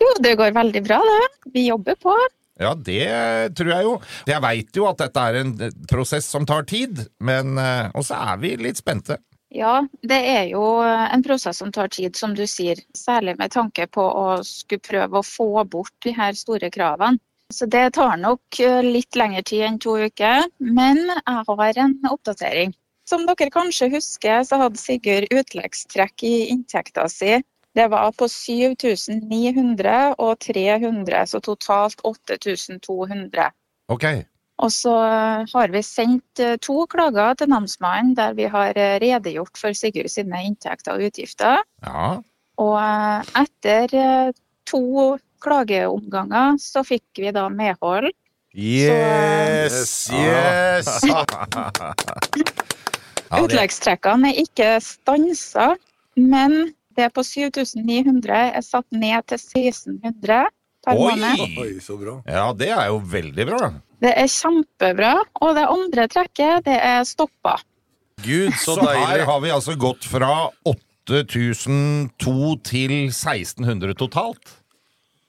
Jo, 0.00 0.14
det 0.24 0.32
går 0.40 0.56
veldig 0.56 0.82
bra, 0.88 1.02
det. 1.04 1.50
Vi 1.52 1.66
jobber 1.68 2.00
på. 2.00 2.16
Ja, 2.60 2.74
det 2.76 3.56
tror 3.56 3.72
jeg 3.72 3.86
jo. 3.86 3.96
Jeg 4.28 4.44
veit 4.44 4.76
jo 4.76 4.86
at 4.90 5.00
dette 5.00 5.26
er 5.30 5.40
en 5.40 5.54
prosess 5.88 6.28
som 6.28 6.44
tar 6.48 6.66
tid, 6.68 7.06
men 7.24 7.56
eh, 7.58 7.88
også 7.96 8.18
er 8.20 8.40
vi 8.42 8.54
litt 8.60 8.80
spente. 8.80 9.16
Ja, 9.50 9.80
det 10.06 10.18
er 10.30 10.44
jo 10.52 10.62
en 10.84 11.24
prosess 11.26 11.58
som 11.58 11.72
tar 11.74 11.88
tid, 11.90 12.14
som 12.14 12.36
du 12.38 12.44
sier. 12.46 12.78
Særlig 12.94 13.34
med 13.40 13.50
tanke 13.50 13.88
på 13.90 14.04
å 14.04 14.26
skulle 14.46 14.84
prøve 14.84 15.18
å 15.18 15.26
få 15.26 15.64
bort 15.72 15.96
de 16.04 16.12
her 16.14 16.36
store 16.38 16.70
kravene. 16.70 17.18
Så 17.50 17.66
det 17.66 17.96
tar 17.96 18.14
nok 18.20 18.60
eh, 18.62 18.78
litt 18.84 19.16
lengre 19.18 19.42
tid 19.42 19.64
enn 19.66 19.80
to 19.82 19.96
uker, 19.98 20.44
men 20.62 21.00
jeg 21.08 21.46
har 21.48 21.80
en 21.82 21.96
oppdatering. 22.12 22.76
Som 23.10 23.24
dere 23.26 23.50
kanskje 23.50 23.88
husker, 23.96 24.44
så 24.46 24.60
hadde 24.60 24.78
Sigurd 24.78 25.32
utleggstrekk 25.34 26.22
i 26.28 26.34
inntekta 26.52 27.08
si. 27.10 27.40
Det 27.74 27.86
var 27.92 28.10
på 28.18 28.28
7900 28.28 30.14
og 30.18 30.38
300, 30.42 31.26
så 31.30 31.40
totalt 31.44 32.00
8200. 32.04 33.50
Ok. 33.90 34.06
Og 34.60 34.72
så 34.74 34.92
har 35.52 35.70
vi 35.72 35.80
sendt 35.84 36.40
eh, 36.42 36.58
to 36.60 36.84
klager 36.90 37.38
til 37.38 37.48
namsmannen 37.48 38.16
der 38.18 38.34
vi 38.36 38.48
har 38.50 38.76
eh, 38.76 38.98
redegjort 39.00 39.56
for 39.56 39.72
Sigurd 39.76 40.10
sine 40.12 40.42
inntekter 40.50 40.98
og 40.98 41.06
utgifter. 41.08 41.62
Ja. 41.86 42.18
Og 42.60 42.76
eh, 42.76 43.30
etter 43.40 43.94
eh, 43.96 44.32
to 44.68 45.16
klageomganger 45.40 46.58
så 46.60 46.84
fikk 46.84 47.22
vi 47.22 47.32
da 47.32 47.46
medhold. 47.48 48.10
Yes, 48.50 50.10
yes! 50.10 50.88
Utleggstrekkene 53.40 54.32
er 54.32 54.40
ikke 54.42 54.72
stansa, 54.82 55.68
men 56.18 56.74
det 57.00 57.10
på 57.16 57.24
7900 57.26 58.40
er 58.60 58.64
satt 58.64 58.86
ned 58.92 59.26
til 59.32 59.40
1600 59.40 60.44
per 60.84 60.96
Oi! 61.00 61.14
måned. 61.16 61.58
Oi, 61.60 61.72
så 61.84 61.96
bra. 62.00 62.18
Ja, 62.28 62.46
det 62.56 62.70
er 62.72 62.86
jo 62.92 63.00
veldig 63.12 63.48
bra. 63.50 63.72
Det 64.00 64.12
er 64.16 64.30
kjempebra. 64.32 65.14
Og 65.44 65.56
det 65.58 65.66
andre 65.68 66.06
trekket, 66.12 66.64
det 66.68 66.78
er 66.78 67.02
stoppa. 67.08 67.58
Gud, 68.20 68.52
så, 68.60 68.76
Så 68.76 68.84
her 68.84 68.96
deilig. 69.16 69.26
har 69.28 69.40
vi 69.44 69.52
altså 69.52 69.74
gått 69.80 70.04
fra 70.08 70.30
8002 70.68 72.56
til 72.68 72.96
1600 73.08 73.94
totalt. 74.00 74.56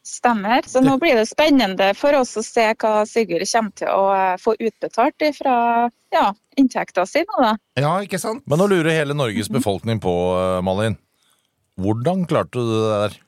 Stemmer. 0.03 0.65
Så 0.67 0.81
nå 0.83 0.97
blir 0.99 1.15
det 1.15 1.27
spennende 1.29 1.91
for 1.95 2.15
oss 2.17 2.33
å 2.39 2.43
se 2.43 2.65
hva 2.81 3.03
Sigurd 3.07 3.45
kommer 3.47 3.75
til 3.79 3.91
å 3.93 4.07
eh, 4.11 4.33
få 4.41 4.55
utbetalt 4.57 5.23
fra 5.37 5.55
ja, 6.11 6.25
inntekta 6.59 7.05
si 7.07 7.21
nå, 7.23 7.37
da. 7.43 7.53
Ja, 7.79 7.93
ikke 8.03 8.19
sant? 8.19 8.43
Men 8.49 8.59
nå 8.59 8.67
lurer 8.71 8.91
hele 8.97 9.15
Norges 9.15 9.47
befolkning 9.53 10.01
på, 10.03 10.15
eh, 10.39 10.59
Malin. 10.65 10.97
Hvordan 11.79 12.25
klarte 12.29 12.59
du 12.59 12.71
det 12.71 12.87
der? 12.91 13.19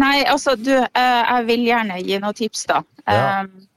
Nei, 0.00 0.22
altså 0.24 0.56
du, 0.56 0.72
eh, 0.72 1.20
jeg 1.20 1.46
vil 1.50 1.66
gjerne 1.68 2.00
gi 2.00 2.18
noen 2.22 2.34
tips, 2.36 2.64
da. 2.70 2.80
Ja. 3.06 3.42
Eh, 3.42 3.68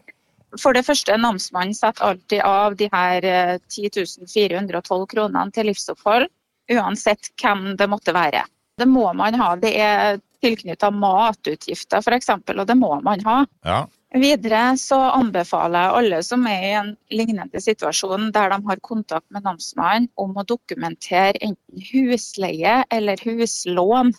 For 0.55 0.72
det 0.72 0.86
første, 0.88 1.17
namsmannen 1.20 1.75
setter 1.75 2.05
alltid 2.13 2.39
av 2.48 2.77
de 2.79 2.88
her 2.94 3.25
eh, 3.27 3.58
10 3.67 4.05
412 4.32 5.08
kronene 5.12 5.51
til 5.51 5.67
livsopphold, 5.67 6.29
uansett 6.72 7.34
hvem 7.41 7.74
det 7.75 7.89
måtte 7.91 8.15
være. 8.15 8.46
Det 8.79 8.88
må 8.88 9.12
man 9.13 9.36
ha. 9.36 9.50
Det 9.60 9.74
er 9.75 10.22
tilknytta 10.44 10.91
matutgifter 10.96 12.00
f.eks., 12.00 12.32
og 12.32 12.65
det 12.70 12.77
må 12.79 12.94
man 13.03 13.20
ha. 13.27 13.41
Ja. 13.67 13.82
Videre 14.13 14.77
så 14.79 15.00
anbefaler 15.17 15.88
jeg 15.88 16.00
alle 16.00 16.19
som 16.24 16.45
er 16.47 16.62
i 16.63 16.74
en 16.77 16.91
lignende 17.12 17.59
situasjon 17.59 18.29
der 18.35 18.53
de 18.53 18.59
har 18.69 18.79
kontakt 18.85 19.25
med 19.33 19.43
namsmannen, 19.43 20.07
om 20.15 20.38
å 20.38 20.45
dokumentere 20.47 21.41
enten 21.41 21.88
husleie 21.89 22.77
eller 22.93 23.19
huslån. 23.25 24.13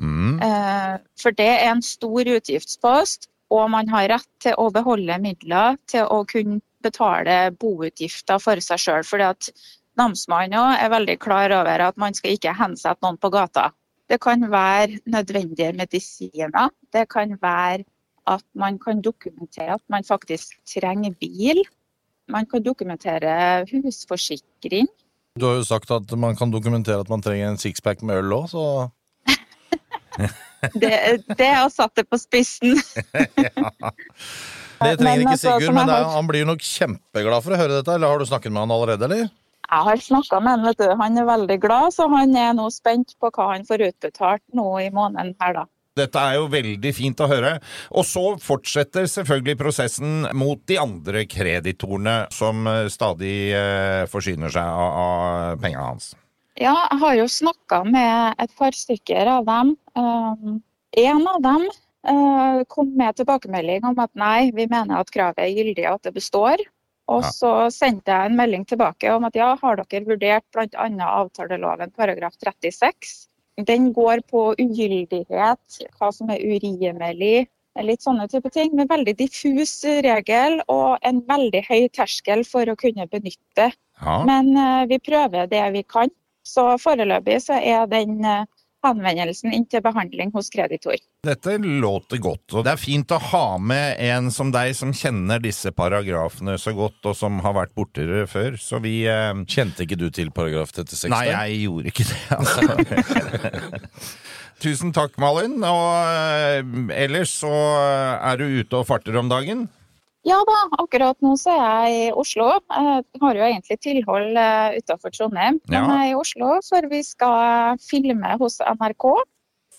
Mm. 0.00 0.40
Eh, 0.44 0.94
For 1.20 1.36
det 1.36 1.48
er 1.54 1.70
en 1.70 1.82
stor 1.84 2.28
utgiftspost, 2.36 3.30
og 3.50 3.70
man 3.70 3.88
har 3.88 4.10
rett 4.12 4.28
til 4.42 4.54
å 4.58 4.68
beholde 4.74 5.18
midler 5.22 5.78
til 5.90 6.04
å 6.06 6.22
kunne 6.28 6.60
betale 6.84 7.50
boutgifter 7.60 8.40
for 8.40 8.60
seg 8.64 8.80
sjøl. 8.80 9.04
For 9.04 9.24
namsmannen 9.98 10.76
er 10.78 10.92
veldig 10.92 11.18
klar 11.22 11.52
over 11.54 11.86
at 11.88 11.98
man 12.00 12.14
skal 12.16 12.36
ikke 12.36 12.56
hensette 12.56 13.02
noen 13.04 13.18
på 13.20 13.32
gata. 13.32 13.70
Det 14.10 14.18
kan 14.22 14.42
være 14.50 14.98
nødvendige 15.06 15.72
medisiner. 15.78 16.70
Det 16.92 17.06
kan 17.08 17.36
være 17.42 17.84
at 18.26 18.44
man 18.54 18.78
kan 18.78 19.00
dokumentere 19.02 19.74
at 19.74 19.84
man 19.88 20.04
faktisk 20.04 20.58
trenger 20.68 21.14
bil. 21.20 21.62
Man 22.30 22.46
kan 22.46 22.62
dokumentere 22.62 23.66
husforsikring. 23.70 24.88
Du 25.38 25.46
har 25.46 25.60
jo 25.60 25.64
sagt 25.64 25.90
at 25.90 26.12
man 26.18 26.36
kan 26.36 26.50
dokumentere 26.50 27.00
at 27.00 27.10
man 27.10 27.22
trenger 27.22 27.50
en 27.50 27.58
sixpack 27.58 28.02
med 28.02 28.22
øl 28.22 28.32
òg, 28.32 28.48
så 28.50 28.90
Det, 30.60 30.92
det 31.38 31.46
har 31.46 31.70
satt 31.72 31.94
det 31.96 32.04
på 32.10 32.18
spissen. 32.20 32.76
Det 34.80 34.96
trenger 34.96 35.04
Men 35.04 35.20
ikke 35.20 35.36
altså, 35.36 35.52
Sigurd, 35.60 35.74
men 35.76 35.90
er, 35.92 36.06
han 36.08 36.28
blir 36.28 36.46
nok 36.48 36.62
kjempeglad 36.64 37.44
for 37.44 37.52
å 37.52 37.58
høre 37.60 37.78
dette. 37.80 37.96
Eller 37.96 38.08
har 38.08 38.20
du 38.20 38.28
snakket 38.28 38.52
med 38.52 38.64
han 38.64 38.72
allerede, 38.72 39.04
eller? 39.08 39.26
Jeg 39.70 39.86
har 39.86 40.00
snakka 40.02 40.40
med 40.40 40.54
han, 40.54 40.64
vet 40.70 40.80
du. 40.80 40.86
Han 40.96 41.20
er 41.20 41.26
veldig 41.28 41.58
glad, 41.62 41.92
så 41.94 42.06
han 42.08 42.32
er 42.36 42.54
nå 42.56 42.70
spent 42.72 43.12
på 43.20 43.28
hva 43.36 43.50
han 43.52 43.66
får 43.68 43.84
utbetalt 43.90 44.42
nå 44.56 44.66
i 44.80 44.88
måneden 44.94 45.34
her, 45.42 45.58
da. 45.60 45.66
Dette 46.00 46.22
er 46.22 46.38
jo 46.38 46.48
veldig 46.52 46.92
fint 46.96 47.20
å 47.20 47.28
høre. 47.30 47.56
Og 47.94 48.06
så 48.08 48.24
fortsetter 48.42 49.08
selvfølgelig 49.10 49.58
prosessen 49.60 50.24
mot 50.36 50.62
de 50.70 50.80
andre 50.80 51.26
kreditorene 51.28 52.16
som 52.34 52.66
eh, 52.70 52.88
stadig 52.92 53.36
eh, 53.56 54.08
forsyner 54.10 54.52
seg 54.52 54.64
av, 54.64 54.98
av 55.04 55.62
pengene 55.62 55.86
hans. 55.92 56.12
Ja, 56.60 56.74
jeg 56.90 56.98
har 57.00 57.14
jo 57.16 57.28
snakka 57.30 57.84
med 57.88 58.42
et 58.42 58.52
par 58.58 58.76
stykker 58.76 59.28
av 59.38 59.46
dem. 59.48 59.76
Um, 59.96 60.58
en 60.98 61.22
av 61.30 61.38
dem 61.44 61.64
uh, 61.70 62.60
kom 62.68 62.90
med 62.98 63.16
tilbakemelding 63.16 63.86
om 63.88 64.02
at 64.02 64.12
nei, 64.18 64.50
vi 64.56 64.66
mener 64.68 64.98
at 65.00 65.12
kravet 65.14 65.40
er 65.40 65.54
gyldig 65.54 65.86
at 65.88 66.04
det 66.04 66.12
består. 66.18 66.60
Og 67.10 67.24
Ja. 67.24 67.30
så 67.34 67.52
sendte 67.74 68.12
jeg 68.12 68.30
en 68.30 68.36
melding 68.38 68.66
tilbake 68.68 69.10
om 69.10 69.24
at 69.26 69.34
ja, 69.34 69.54
har 69.58 69.80
dere 69.80 70.04
vurdert 70.06 70.44
bl.a. 70.54 70.86
avtaleloven 71.08 71.90
paragraf 71.96 72.36
36? 72.38 73.29
Den 73.66 73.92
går 73.92 74.22
på 74.30 74.50
ugyldighet, 74.58 75.80
hva 75.98 76.10
som 76.12 76.30
er 76.30 76.42
urimelig, 76.42 77.48
litt 77.80 78.02
sånne 78.04 78.26
type 78.28 78.50
ting. 78.52 78.72
Med 78.76 78.90
veldig 78.90 79.14
diffus 79.18 79.72
regel 80.04 80.60
og 80.68 80.98
en 81.06 81.22
veldig 81.28 81.62
høy 81.68 81.88
terskel 81.96 82.44
for 82.48 82.68
å 82.68 82.78
kunne 82.80 83.06
benytte 83.10 83.70
Ja. 84.00 84.22
men 84.24 84.56
eh, 84.56 84.86
vi 84.88 84.98
prøver 84.98 85.46
det 85.46 85.72
vi 85.72 85.82
kan. 85.82 86.10
Så 86.42 86.78
foreløpig 86.80 87.36
så 87.44 87.58
er 87.60 87.86
den 87.86 88.24
eh, 88.82 88.88
henvendelsen 88.88 89.54
inn 89.54 89.66
til 89.70 89.82
behandling 89.84 90.32
hos 90.34 90.50
kreditor. 90.52 90.96
Dette 91.26 91.56
låter 91.58 92.20
godt, 92.22 92.46
og 92.54 92.64
det 92.64 92.74
er 92.74 92.80
fint 92.80 93.12
å 93.12 93.20
ha 93.30 93.44
med 93.58 94.00
en 94.00 94.30
som 94.32 94.52
deg 94.54 94.72
som 94.76 94.94
kjenner 94.96 95.42
disse 95.42 95.72
paragrafene 95.76 96.56
så 96.60 96.72
godt, 96.76 97.00
og 97.04 97.16
som 97.18 97.40
har 97.44 97.56
vært 97.58 97.74
borti 97.76 98.06
det 98.08 98.26
før, 98.32 98.56
så 98.60 98.80
vi 98.82 99.02
eh, 99.08 99.32
Kjente 99.50 99.84
ikke 99.84 99.98
du 99.98 100.08
til 100.14 100.30
paragraf 100.34 100.70
36? 100.74 101.10
Nei, 101.10 101.24
jeg 101.30 101.62
gjorde 101.64 101.90
ikke 101.90 102.06
det, 102.08 102.20
altså. 102.36 102.60
Tusen 104.60 104.92
takk, 104.92 105.16
Malin. 105.20 105.56
Og 105.64 105.84
eh, 106.04 106.60
ellers 107.06 107.32
så 107.42 107.50
er 107.50 108.40
du 108.40 108.60
ute 108.60 108.80
og 108.80 108.88
farter 108.88 109.16
om 109.20 109.30
dagen? 109.32 109.66
Ja 110.28 110.36
da, 110.44 110.56
akkurat 110.82 111.16
nå 111.24 111.32
så 111.40 111.54
er 111.54 111.88
jeg 111.88 112.00
i 112.00 112.12
Oslo. 112.12 112.50
Jeg 112.68 113.20
har 113.22 113.38
jo 113.38 113.46
egentlig 113.46 113.78
tilhold 113.80 114.36
uh, 114.36 114.76
utenfor 114.76 115.14
Trondheim, 115.16 115.60
men 115.68 115.78
Ja. 115.78 115.84
jeg 115.88 116.10
er 116.10 116.12
i 116.12 116.18
Oslo 116.18 116.60
for 116.66 116.88
vi 116.92 117.00
skal 117.06 117.80
filme 117.80 118.36
hos 118.42 118.60
NRK. 118.60 119.06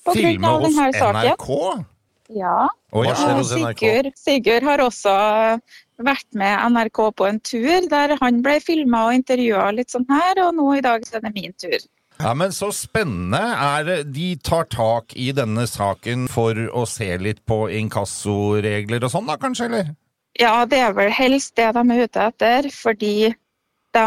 På 0.01 0.15
Filme 0.17 0.49
av 0.49 0.63
hos 0.65 0.73
denne 0.73 0.93
saken. 0.97 1.35
NRK? 1.37 1.85
Ja. 2.33 2.57
Å, 2.95 3.03
ja. 3.05 3.15
Sigurd, 3.45 4.11
Sigurd 4.17 4.65
har 4.65 4.81
også 4.81 5.13
vært 6.01 6.27
med 6.33 6.73
NRK 6.73 7.01
på 7.19 7.27
en 7.29 7.39
tur 7.45 7.85
der 7.91 8.15
han 8.17 8.41
ble 8.41 8.57
filma 8.63 9.05
og 9.09 9.19
intervjua 9.19 9.67
litt 9.77 9.93
sånn 9.93 10.07
her, 10.09 10.41
og 10.47 10.55
nå 10.57 10.71
i 10.79 10.81
dag 10.81 11.05
så 11.05 11.19
er 11.19 11.27
det 11.27 11.35
min 11.35 11.53
tur. 11.53 11.77
Ja, 12.21 12.33
men 12.37 12.51
Så 12.53 12.71
spennende. 12.73 13.39
Er 13.41 13.83
det 13.85 14.13
de 14.13 14.35
tar 14.41 14.65
tak 14.69 15.13
i 15.17 15.31
denne 15.33 15.67
saken 15.69 16.27
for 16.29 16.53
å 16.53 16.85
se 16.89 17.09
litt 17.17 17.45
på 17.49 17.65
inkassoregler 17.77 19.05
og 19.05 19.13
sånn, 19.13 19.29
da 19.29 19.37
kanskje, 19.41 19.69
eller? 19.69 19.93
Ja, 20.39 20.65
det 20.65 20.79
er 20.79 20.93
vel 20.95 21.11
helst 21.11 21.55
det 21.59 21.67
de 21.75 21.81
er 21.91 22.03
ute 22.05 22.25
etter, 22.29 22.69
fordi 22.71 23.33
de 23.91 24.05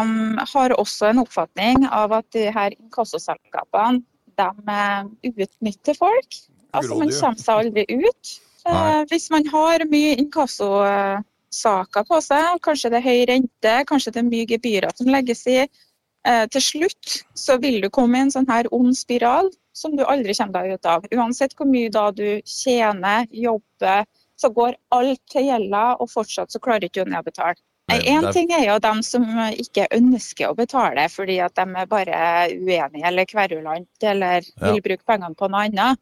har 0.53 0.73
også 0.73 1.11
en 1.11 1.21
oppfatning 1.21 1.85
av 1.93 2.15
at 2.17 2.25
de 2.33 2.47
her 2.53 2.73
inkassoselskapene 2.73 4.01
de 4.35 4.47
eh, 4.73 5.05
utnytter 5.45 5.97
folk. 5.97 6.39
Altså 6.75 6.97
Man 6.99 7.13
kommer 7.13 7.39
seg 7.39 7.61
aldri 7.61 7.85
ut. 7.93 8.35
Eh, 8.65 8.73
Nei. 8.73 9.05
Hvis 9.11 9.29
man 9.31 9.45
har 9.53 9.85
mye 9.91 10.15
inkassosaker 10.23 12.07
på 12.09 12.21
seg, 12.25 12.57
kanskje 12.65 12.91
det 12.91 12.99
er 12.99 13.05
høy 13.05 13.25
rente, 13.29 13.75
kanskje 13.91 14.15
det 14.15 14.23
er 14.23 14.31
mye 14.31 14.49
gebyrer 14.49 14.97
som 14.97 15.11
legges 15.13 15.45
i, 15.51 15.61
eh, 16.25 16.45
til 16.51 16.65
slutt 16.71 17.19
så 17.37 17.59
vil 17.61 17.79
du 17.85 17.89
komme 17.93 18.17
i 18.17 18.25
en 18.25 18.33
sånn 18.33 18.49
her 18.49 18.67
ond 18.75 18.97
spiral 18.97 19.53
som 19.75 19.95
du 19.95 20.03
aldri 20.03 20.33
kommer 20.35 20.65
deg 20.65 20.79
ut 20.79 20.89
av. 20.89 21.07
Uansett 21.13 21.55
hvor 21.55 21.69
mye 21.69 21.91
da 21.93 22.09
du 22.15 22.41
tjener, 22.47 23.27
jobber, 23.31 24.05
så 24.37 24.49
går 24.53 24.75
alt 24.91 25.21
til 25.31 25.47
gjelda, 25.49 25.85
og 26.01 26.09
fortsatt 26.11 26.51
så 26.51 26.59
klarer 26.59 26.89
ikke 26.89 27.05
du 27.05 27.15
å 27.15 27.23
betale. 27.23 27.55
Én 27.91 28.25
ting 28.33 28.49
er 28.51 28.63
jo 28.65 28.79
dem 28.81 29.01
som 29.05 29.23
ikke 29.53 29.85
ønsker 29.93 30.49
å 30.49 30.55
betale 30.57 31.03
fordi 31.13 31.35
at 31.45 31.53
de 31.53 31.65
er 31.77 31.85
bare 31.85 32.21
uenige 32.49 33.05
eller 33.05 33.25
kverulant 33.29 33.87
eller 34.01 34.41
Ja. 34.41 34.71
vil 34.71 34.81
bruke 34.81 35.05
pengene 35.05 35.35
på 35.37 35.49
noe 35.49 35.67
annet. 35.69 35.99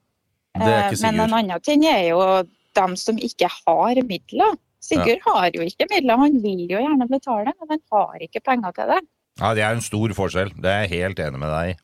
Eh, 0.56 0.93
Men 1.02 1.19
en 1.19 1.34
annen 1.34 1.62
ting 1.62 1.84
er 1.86 2.08
jo 2.10 2.43
dem 2.76 2.96
som 2.96 3.17
ikke 3.17 3.50
har 3.50 3.96
midler. 4.08 4.56
Sigurd 4.80 5.19
har 5.26 5.52
jo 5.52 5.62
ikke 5.62 5.88
midler, 5.91 6.17
han 6.17 6.41
vil 6.41 6.67
jo 6.69 6.78
gjerne 6.80 7.08
betale, 7.10 7.52
men 7.60 7.69
han 7.69 7.80
har 7.91 8.17
ikke 8.19 8.43
penger 8.43 8.72
til 8.74 8.88
det. 8.88 9.02
Ja, 9.39 9.54
det 9.54 9.63
er 9.63 9.72
en 9.74 9.82
stor 9.82 10.10
forskjell. 10.10 10.52
Det 10.62 10.69
er 10.72 10.88
jeg 10.88 11.02
helt 11.04 11.19
enig 11.19 11.39
med 11.39 11.50
deg 11.50 11.69
i. 11.72 11.78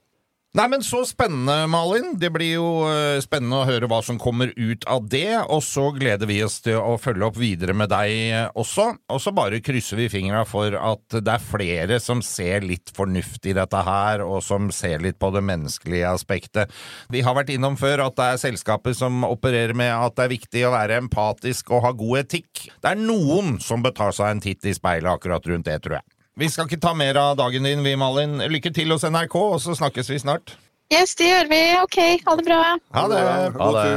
Nei, 0.57 0.65
men 0.67 0.81
Så 0.81 1.03
spennende, 1.05 1.67
Malin. 1.69 2.15
Det 2.17 2.31
blir 2.33 2.55
jo 2.55 2.69
eh, 2.89 3.19
spennende 3.21 3.59
å 3.59 3.67
høre 3.67 3.85
hva 3.85 3.99
som 4.01 4.17
kommer 4.17 4.49
ut 4.57 4.81
av 4.89 5.05
det. 5.05 5.37
Og 5.45 5.61
så 5.61 5.91
gleder 5.93 6.25
vi 6.25 6.39
oss 6.41 6.55
til 6.65 6.79
å 6.81 6.95
følge 6.97 7.27
opp 7.27 7.37
videre 7.37 7.75
med 7.77 7.91
deg 7.91 8.13
eh, 8.33 8.47
også. 8.57 8.87
Og 9.13 9.21
så 9.21 9.35
bare 9.37 9.61
krysser 9.61 10.01
vi 10.01 10.09
fingra 10.09 10.41
for 10.49 10.73
at 10.73 11.19
det 11.19 11.35
er 11.35 11.45
flere 11.51 12.01
som 12.01 12.25
ser 12.25 12.65
litt 12.65 12.89
fornuft 12.97 13.45
i 13.45 13.53
dette 13.53 13.85
her, 13.85 14.25
og 14.25 14.41
som 14.41 14.73
ser 14.73 15.05
litt 15.05 15.21
på 15.21 15.29
det 15.37 15.45
menneskelige 15.45 16.09
aspektet. 16.17 16.73
Vi 17.13 17.21
har 17.21 17.37
vært 17.37 17.53
innom 17.53 17.77
før 17.77 18.07
at 18.09 18.17
det 18.17 18.33
er 18.33 18.45
selskaper 18.47 18.97
som 18.97 19.21
opererer 19.29 19.77
med 19.77 19.93
at 19.93 20.17
det 20.17 20.25
er 20.25 20.37
viktig 20.39 20.65
å 20.65 20.73
være 20.73 20.97
empatisk 21.05 21.69
og 21.69 21.85
ha 21.85 21.93
god 21.93 22.23
etikk. 22.25 22.71
Det 22.81 22.95
er 22.95 23.03
noen 23.05 23.59
som 23.61 23.85
betar 23.85 24.17
seg 24.17 24.33
en 24.33 24.47
titt 24.49 24.65
i 24.65 24.73
speilet 24.73 25.13
akkurat 25.13 25.45
rundt 25.45 25.69
det, 25.69 25.77
tror 25.85 26.01
jeg. 26.01 26.09
Vi 26.37 26.49
skal 26.51 26.69
ikke 26.69 26.79
ta 26.81 26.93
mer 26.97 27.17
av 27.19 27.37
dagen 27.39 27.65
din, 27.67 27.81
vi, 27.83 27.95
Malin. 27.99 28.37
Lykke 28.51 28.71
til 28.75 28.91
hos 28.93 29.03
NRK, 29.07 29.35
og 29.35 29.57
så 29.63 29.75
snakkes 29.77 30.11
vi 30.11 30.19
snart. 30.21 30.53
Yes, 30.93 31.15
det 31.19 31.27
gjør 31.29 31.49
vi. 31.51 31.61
OK, 31.83 31.97
ha 32.25 32.35
det 32.39 32.45
bra. 32.47 32.61
Ha 32.95 33.03
det! 33.11 33.23
Ha 33.59 33.71
det. 33.75 33.89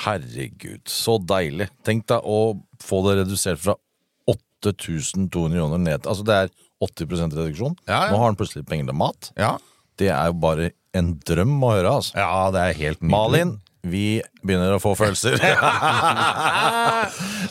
Herregud, 0.00 0.82
så 0.88 1.16
deilig. 1.18 1.68
Tenk 1.86 2.06
deg 2.10 2.24
å 2.24 2.40
få 2.80 3.00
det 3.08 3.16
redusert 3.22 3.60
fra 3.60 3.74
8200 4.30 5.28
kroner 5.32 5.80
ned 5.82 6.06
Altså 6.08 6.24
det 6.26 6.36
er 6.44 6.52
80 6.84 7.34
reduksjon. 7.34 7.74
Ja, 7.88 8.06
ja. 8.06 8.12
Nå 8.12 8.20
har 8.20 8.30
han 8.30 8.38
plutselig 8.38 8.64
penger 8.68 8.88
til 8.92 9.00
mat. 9.00 9.32
Ja. 9.40 9.56
Det 10.00 10.08
er 10.14 10.30
jo 10.30 10.38
bare 10.40 10.70
en 10.96 11.12
drøm 11.26 11.58
å 11.62 11.74
høre, 11.74 11.96
altså. 12.00 12.16
ja, 12.18 12.46
det 12.54 12.62
er 12.62 12.78
helt 12.78 13.02
nydelig. 13.02 13.12
Malin, 13.12 13.52
vi 13.80 14.20
begynner 14.44 14.74
å 14.76 14.80
få 14.80 14.92
følelser. 14.98 15.38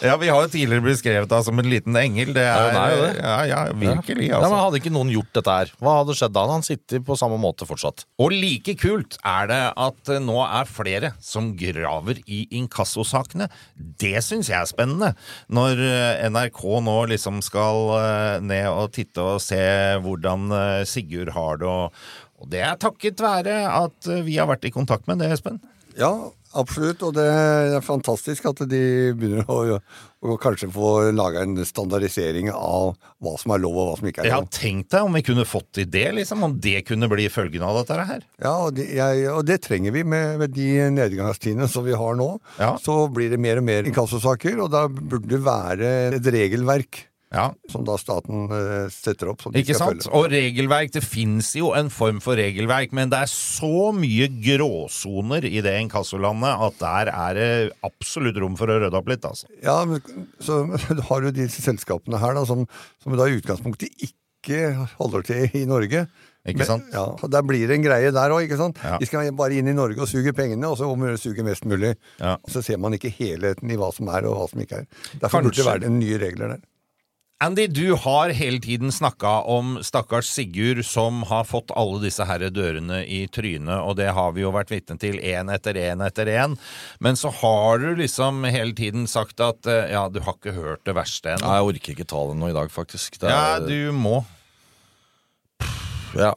ja, 0.07 0.13
vi 0.21 0.29
har 0.29 0.43
jo 0.43 0.49
tidligere 0.51 0.83
blitt 0.85 0.99
skrevet 1.01 1.31
av 1.33 1.41
som 1.45 1.57
en 1.61 1.69
liten 1.69 1.95
engel. 1.97 2.33
Det 2.35 2.43
er, 2.45 2.67
Ja, 2.69 2.83
er 2.83 3.01
det. 3.01 3.13
Ja, 3.17 3.37
ja, 3.49 3.61
virkelig, 3.73 4.27
Ja, 4.29 4.37
men 4.37 4.51
altså. 4.51 4.61
Hadde 4.67 4.79
ikke 4.81 4.93
noen 4.93 5.09
gjort 5.13 5.31
dette 5.39 5.55
her, 5.55 5.71
hva 5.81 5.95
hadde 5.99 6.15
skjedd 6.17 6.35
da? 6.35 6.43
Han 6.51 6.65
sitter 6.65 7.01
på 7.05 7.17
samme 7.17 7.39
måte 7.41 7.65
fortsatt. 7.69 8.05
Og 8.21 8.33
like 8.35 8.75
kult 8.79 9.17
er 9.25 9.49
det 9.49 9.61
at 9.73 10.13
eh, 10.13 10.21
nå 10.21 10.37
er 10.45 10.69
flere 10.69 11.11
som 11.23 11.53
graver 11.57 12.21
i 12.29 12.43
inkassosakene. 12.59 13.49
Det 13.75 14.21
syns 14.25 14.51
jeg 14.51 14.59
er 14.59 14.69
spennende. 14.69 15.13
Når 15.49 15.81
eh, 15.87 16.29
NRK 16.29 16.61
nå 16.85 16.97
liksom 17.15 17.41
skal 17.45 17.77
eh, 17.97 18.37
ned 18.45 18.69
og 18.69 18.93
titte 18.97 19.25
og 19.35 19.41
se 19.43 19.61
hvordan 20.03 20.49
Sigurd 20.89 21.33
har 21.33 21.57
det, 21.61 21.69
og, 21.69 21.93
og 22.39 22.45
det 22.53 22.61
er 22.65 22.77
takket 22.79 23.21
være 23.23 23.55
at 23.71 24.09
vi 24.25 24.37
har 24.37 24.47
vært 24.49 24.67
i 24.69 24.73
kontakt 24.73 25.07
med 25.09 25.21
det, 25.23 25.31
Espen. 25.33 25.57
Ja, 25.99 26.11
absolutt. 26.57 27.03
Og 27.05 27.15
det 27.17 27.25
er 27.27 27.83
fantastisk 27.85 28.47
at 28.49 28.63
de 28.69 28.81
begynner 29.17 29.49
å, 29.51 29.79
å 29.79 30.37
kanskje 30.41 30.69
få 30.73 31.09
laga 31.15 31.43
en 31.45 31.57
standardisering 31.67 32.51
av 32.53 32.95
hva 33.19 33.33
som 33.41 33.53
er 33.55 33.63
lov 33.63 33.75
og 33.75 33.89
hva 33.89 33.97
som 33.99 34.09
ikke 34.09 34.23
er 34.23 34.31
lov. 34.31 34.47
Ja, 34.47 34.53
tenkt 34.59 34.93
deg 34.95 35.09
om 35.09 35.17
vi 35.19 35.23
kunne 35.27 35.47
fått 35.49 35.69
til 35.79 35.89
det, 35.91 36.07
liksom, 36.17 36.45
om 36.47 36.55
det 36.63 36.85
kunne 36.87 37.11
bli 37.11 37.27
følgen 37.33 37.65
av 37.67 37.81
dette 37.81 37.99
her. 38.13 38.23
Ja, 38.41 38.55
og, 38.65 38.73
de, 38.79 38.87
jeg, 38.99 39.27
og 39.33 39.43
det 39.49 39.59
trenger 39.67 39.95
vi 39.95 40.05
med, 40.07 40.39
med 40.41 40.55
de 40.55 40.71
nedgangstidene 40.95 41.69
som 41.71 41.85
vi 41.87 41.97
har 41.99 42.17
nå. 42.19 42.31
Ja. 42.61 42.73
Så 42.81 43.01
blir 43.13 43.31
det 43.33 43.41
mer 43.41 43.61
og 43.61 43.67
mer 43.67 43.89
inkassosaker, 43.89 44.57
og 44.63 44.73
da 44.75 44.87
burde 44.89 45.29
det 45.35 45.43
være 45.45 45.93
et 46.17 46.33
regelverk 46.39 47.05
Ja, 47.29 47.51
som 47.69 47.83
da 47.85 47.93
staten 48.01 48.47
eh, 48.49 48.87
setter 48.89 49.29
opp. 49.29 49.43
Som 49.43 49.53
de 49.53 49.61
Ikke 49.61 49.75
sant? 49.77 50.01
følge. 50.01 50.13
Og 50.17 50.31
regelverk, 50.33 50.89
det 50.95 51.03
fins 51.05 51.51
jo 51.59 51.71
en 51.77 51.91
form 51.93 52.17
for 52.25 52.39
regelverk, 52.39 52.91
men 52.97 53.11
det 53.11 53.19
er 53.21 53.29
så 53.29 53.91
mye 53.93 54.25
gråsoner 54.41 55.45
i 55.45 55.61
det 55.61 55.75
inkassolandet 55.83 56.63
at 56.69 56.79
der 56.81 57.11
er 57.13 57.37
det 57.37 57.49
absolutt 57.85 58.39
rom 58.41 58.57
for 58.57 58.71
å 58.73 58.79
rydde 58.81 58.97
opp 58.97 59.11
litt, 59.13 59.27
altså. 59.29 59.45
Ja, 59.61 59.77
men, 59.85 60.01
så 60.41 60.63
har 61.11 61.21
du 61.21 61.29
disse 61.35 61.61
selskapene 61.65 62.17
her 62.21 62.33
da, 62.39 62.47
som, 62.49 62.65
som 63.03 63.13
da 63.19 63.29
i 63.29 63.37
utgangspunktet 63.37 63.93
ikke 64.09 64.71
holder 64.97 65.25
til 65.29 65.59
i 65.61 65.65
Norge. 65.69 66.07
Ikke 66.47 66.65
Men- 66.65 66.85
Ja, 66.95 67.03
Der 67.27 67.43
blir 67.43 67.67
det 67.67 67.75
en 67.75 67.83
greie 67.83 68.11
der 68.15 68.31
òg. 68.33 68.49
Ja. 68.49 68.97
De 68.97 69.05
skal 69.05 69.29
bare 69.37 69.53
inn 69.59 69.67
i 69.67 69.75
Norge 69.75 70.01
og 70.01 70.07
suge 70.09 70.33
pengene, 70.33 70.65
og 70.71 70.77
så 70.79 70.87
må 70.97 71.11
de 71.11 71.17
suge 71.19 71.43
mest 71.45 71.67
mulig. 71.67 71.93
Ja. 72.17 72.37
Så 72.49 72.63
ser 72.65 72.79
man 72.81 72.95
ikke 72.95 73.11
helheten 73.11 73.69
i 73.69 73.77
hva 73.77 73.91
som 73.93 74.07
er 74.09 74.25
og 74.25 74.37
hva 74.39 74.49
som 74.49 74.63
ikke 74.63 74.81
er. 74.81 74.87
Derfor 75.19 75.43
burde 75.45 75.59
det 75.59 75.67
være 75.67 75.91
nye 75.93 76.17
regler 76.17 76.55
der. 76.55 76.61
Andy, 77.41 77.67
du 77.67 77.93
har 77.95 78.29
hele 78.35 78.59
tiden 78.59 78.91
snakka 78.91 79.29
om 79.47 79.77
stakkars 79.83 80.27
Sigurd 80.27 80.81
som 80.85 81.21
har 81.29 81.45
fått 81.47 81.71
alle 81.71 82.01
disse 82.03 82.25
her 82.27 82.43
dørene 82.51 82.97
i 83.07 83.21
trynet, 83.31 83.77
og 83.79 83.95
det 83.95 84.09
har 84.17 84.33
vi 84.35 84.43
jo 84.43 84.51
vært 84.51 84.73
vitne 84.73 84.97
til 84.99 85.15
én 85.23 85.47
etter 85.55 85.79
én 85.79 86.03
etter 86.03 86.27
én. 86.33 86.57
Men 86.99 87.15
så 87.15 87.31
har 87.39 87.79
du 87.79 87.93
liksom 88.01 88.43
hele 88.43 88.75
tiden 88.75 89.07
sagt 89.07 89.39
at 89.39 89.69
eh, 89.71 89.87
ja, 89.93 90.01
du 90.11 90.19
har 90.25 90.35
ikke 90.35 90.51
hørt 90.57 90.83
det 90.83 90.97
verste 90.99 91.31
ennå. 91.37 91.47
Jeg 91.55 91.69
orker 91.71 91.95
ikke 91.95 92.09
ta 92.11 92.25
det 92.27 92.35
nå 92.41 92.51
i 92.51 92.57
dag, 92.59 92.73
faktisk. 92.75 93.15
Det 93.23 93.31
Ja, 93.31 93.39
er, 93.55 93.69
du 93.71 93.95
må. 93.95 94.17
ja. 96.19 96.33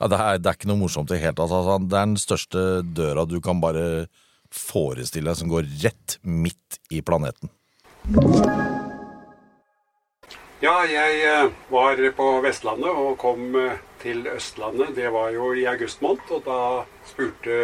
Ja, 0.00 0.08
det, 0.12 0.16
er, 0.16 0.40
det 0.40 0.48
er 0.48 0.56
ikke 0.58 0.68
noe 0.72 0.80
morsomt 0.80 1.12
i 1.12 1.14
det 1.18 1.22
hele 1.26 1.36
tatt. 1.36 1.52
Altså, 1.52 1.76
det 1.84 1.92
er 1.96 2.08
den 2.08 2.18
største 2.20 2.64
døra 2.96 3.28
du 3.28 3.36
kan 3.44 3.60
bare 3.60 4.06
forestille 4.52 5.28
deg, 5.28 5.40
som 5.44 5.52
går 5.52 5.68
rett 5.84 6.18
midt 6.24 6.80
i 6.92 7.04
planeten. 7.04 7.52
Ja, 10.66 10.80
jeg 10.90 11.18
eh, 11.22 11.50
var 11.70 12.00
på 12.16 12.24
Vestlandet 12.42 12.90
og 12.90 13.12
kom 13.22 13.54
eh, 13.60 13.76
til 14.02 14.24
Østlandet. 14.26 14.96
Det 14.96 15.12
var 15.14 15.28
jo 15.30 15.52
i 15.54 15.62
august 15.70 16.00
måned, 16.02 16.24
og 16.34 16.40
da 16.42 16.56
spurte 17.06 17.58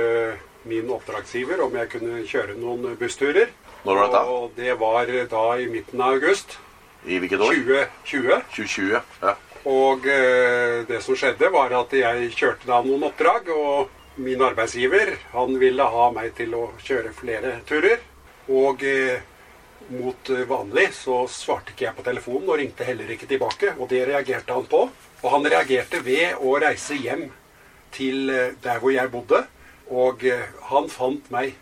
min 0.71 0.91
oppdragsgiver 0.93 1.65
om 1.65 1.75
jeg 1.81 1.91
kunne 1.97 2.21
kjøre 2.31 2.55
noen 2.61 2.93
bussturer. 3.01 3.51
Når 3.83 3.99
var 3.99 4.13
dette? 4.13 4.21
Og 4.37 4.55
det 4.55 4.77
var 4.79 5.11
da 5.33 5.43
i 5.59 5.67
midten 5.73 6.05
av 6.05 6.21
august. 6.21 6.55
I 7.03 7.19
hvilket 7.19 7.43
år? 7.43 7.59
2020. 8.05 8.39
2020. 8.55 8.95
Ja. 9.25 9.35
Og 9.73 10.07
eh, 10.07 10.79
det 10.87 11.03
som 11.03 11.19
skjedde, 11.19 11.51
var 11.51 11.75
at 11.81 11.99
jeg 11.99 12.31
kjørte 12.39 12.71
da 12.71 12.85
noen 12.87 13.09
oppdrag, 13.11 13.51
og 13.51 14.23
min 14.23 14.47
arbeidsgiver 14.47 15.17
han 15.35 15.59
ville 15.59 15.91
ha 15.97 16.07
meg 16.15 16.37
til 16.39 16.55
å 16.55 16.69
kjøre 16.87 17.17
flere 17.19 17.57
turer. 17.67 17.99
Og 18.47 18.87
eh, 18.87 19.27
mot 19.89 20.31
eh, 20.31 20.45
vanlig 20.49 20.89
så 20.97 21.23
svarte 21.31 21.73
ikke 21.73 21.87
jeg 21.89 21.97
på 21.97 22.05
telefonen 22.07 22.51
og 22.51 22.59
ringte 22.61 22.87
heller 22.87 23.11
ikke 23.15 23.29
tilbake. 23.31 23.75
Og 23.79 23.89
det 23.91 24.05
reagerte 24.09 24.55
han 24.55 24.69
på. 24.71 24.87
Og 25.23 25.29
han 25.35 25.47
reagerte 25.47 26.03
ved 26.05 26.39
å 26.43 26.55
reise 26.63 26.99
hjem 26.99 27.29
til 27.95 28.31
eh, 28.33 28.55
der 28.63 28.81
hvor 28.83 28.95
jeg 28.95 29.13
bodde. 29.13 29.43
Og 29.93 30.25
eh, 30.29 30.47
han 30.71 30.89
fant 30.93 31.29
meg. 31.35 31.57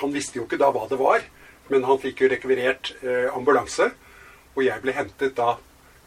Han 0.00 0.14
visste 0.14 0.38
jo 0.38 0.46
ikke 0.46 0.60
da 0.60 0.68
hva 0.74 0.84
det 0.90 1.00
var, 1.00 1.24
men 1.70 1.86
han 1.88 1.98
fikk 1.98 2.22
jo 2.22 2.28
rekvirert 2.30 2.92
ambulanse. 3.34 3.88
Og 4.54 4.60
jeg 4.62 4.82
ble 4.84 4.94
hentet 4.94 5.34
da 5.34 5.56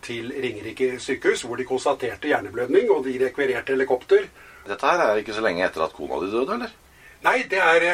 til 0.03 0.31
Ringerike 0.31 1.01
sykehus, 1.03 1.43
hvor 1.43 1.59
de 1.59 1.65
konstaterte 1.67 2.29
hjerneblødning, 2.31 2.87
og 2.95 3.03
de 3.03 3.17
rekvirerte 3.19 3.75
helikopter. 3.75 4.29
Dette 4.63 4.87
her 4.87 5.03
er 5.03 5.19
ikke 5.19 5.35
så 5.35 5.43
lenge 5.43 5.65
etter 5.67 5.83
at 5.83 5.95
kona 5.97 6.21
di 6.23 6.31
døde, 6.31 6.55
eller? 6.55 6.71
Nei, 7.27 7.35
det 7.51 7.59
er, 7.59 7.87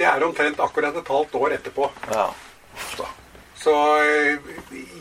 det 0.00 0.08
er 0.08 0.24
omtrent 0.24 0.64
akkurat 0.64 0.96
et 0.96 1.12
halvt 1.12 1.36
år 1.40 1.58
etterpå. 1.58 1.90
Ja. 2.08 2.30
Uff 2.74 2.96
da. 2.98 3.08
Så 3.64 3.74
eh, 4.04 4.38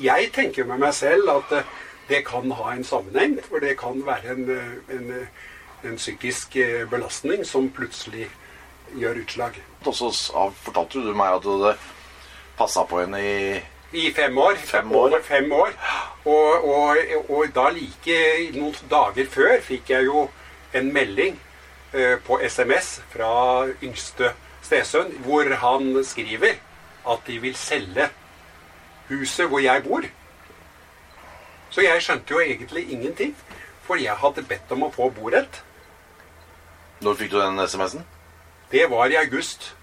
jeg 0.04 0.30
tenker 0.36 0.68
med 0.70 0.80
meg 0.86 0.94
selv 0.96 1.32
at 1.34 1.58
eh, 1.58 1.72
det 2.08 2.22
kan 2.28 2.52
ha 2.52 2.72
en 2.72 2.86
sammenheng. 2.88 3.36
For 3.48 3.64
det 3.64 3.76
kan 3.80 4.00
være 4.06 4.38
en, 4.38 4.46
eh, 4.54 4.96
en, 4.96 5.12
en 5.84 6.00
psykisk 6.00 6.58
belastning 6.92 7.44
som 7.48 7.72
plutselig 7.76 8.30
gjør 8.96 9.20
utslag. 9.24 9.60
Og 9.86 9.96
så 9.96 10.12
fortalte 10.64 11.04
du 11.04 11.12
meg 11.18 11.36
at 11.36 11.44
du 11.44 11.52
hadde 11.58 11.76
passa 12.58 12.86
på 12.88 13.02
henne 13.02 13.20
i 13.20 13.62
I 13.94 14.12
fem 14.16 14.38
år. 14.38 14.56
Fem 14.58 14.92
år. 14.92 15.10
Over 15.10 15.22
fem 15.22 15.52
år. 15.52 15.74
Og, 16.26 16.68
og, 16.70 16.98
og 17.30 17.50
da 17.56 17.68
like 17.70 18.20
noen 18.56 18.90
dager 18.90 19.28
før 19.30 19.58
fikk 19.62 19.92
jeg 19.92 20.08
jo 20.08 20.28
en 20.74 20.94
melding 20.94 21.36
eh, 21.94 22.16
på 22.26 22.40
SMS 22.42 23.02
fra 23.12 23.68
yngste 23.84 24.32
stesønn, 24.64 25.12
hvor 25.26 25.50
han 25.62 26.00
skriver 26.08 26.56
at 27.10 27.28
de 27.28 27.40
vil 27.44 27.56
selge 27.56 28.10
huset 29.10 29.50
hvor 29.50 29.60
jeg 29.64 29.84
bor. 29.84 30.06
Så 31.74 31.82
jeg 31.82 32.02
skjønte 32.06 32.36
jo 32.36 32.40
egentlig 32.40 32.86
ingenting, 32.92 33.36
for 33.84 34.00
jeg 34.00 34.16
hadde 34.22 34.46
bedt 34.48 34.72
om 34.72 34.86
å 34.88 34.92
få 34.94 35.10
borett. 35.16 35.64
Når 37.04 37.18
fikk 37.20 37.34
du 37.34 37.40
den 37.42 37.60
SMS-en? 37.60 38.06
Det 38.72 38.86
var 38.90 39.12
i 39.12 39.18
august 39.20 39.74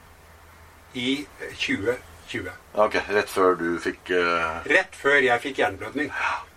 i 0.95 1.21
eh, 1.41 1.53
2020. 1.55 2.49
Ok, 2.81 2.97
Rett 3.11 3.31
før 3.31 3.59
du 3.59 3.69
fikk 3.83 4.13
uh... 4.15 4.63
Rett 4.71 4.95
før 4.97 5.19
jeg 5.23 5.43
fikk 5.43 5.61
hjerneblødning. 5.61 6.11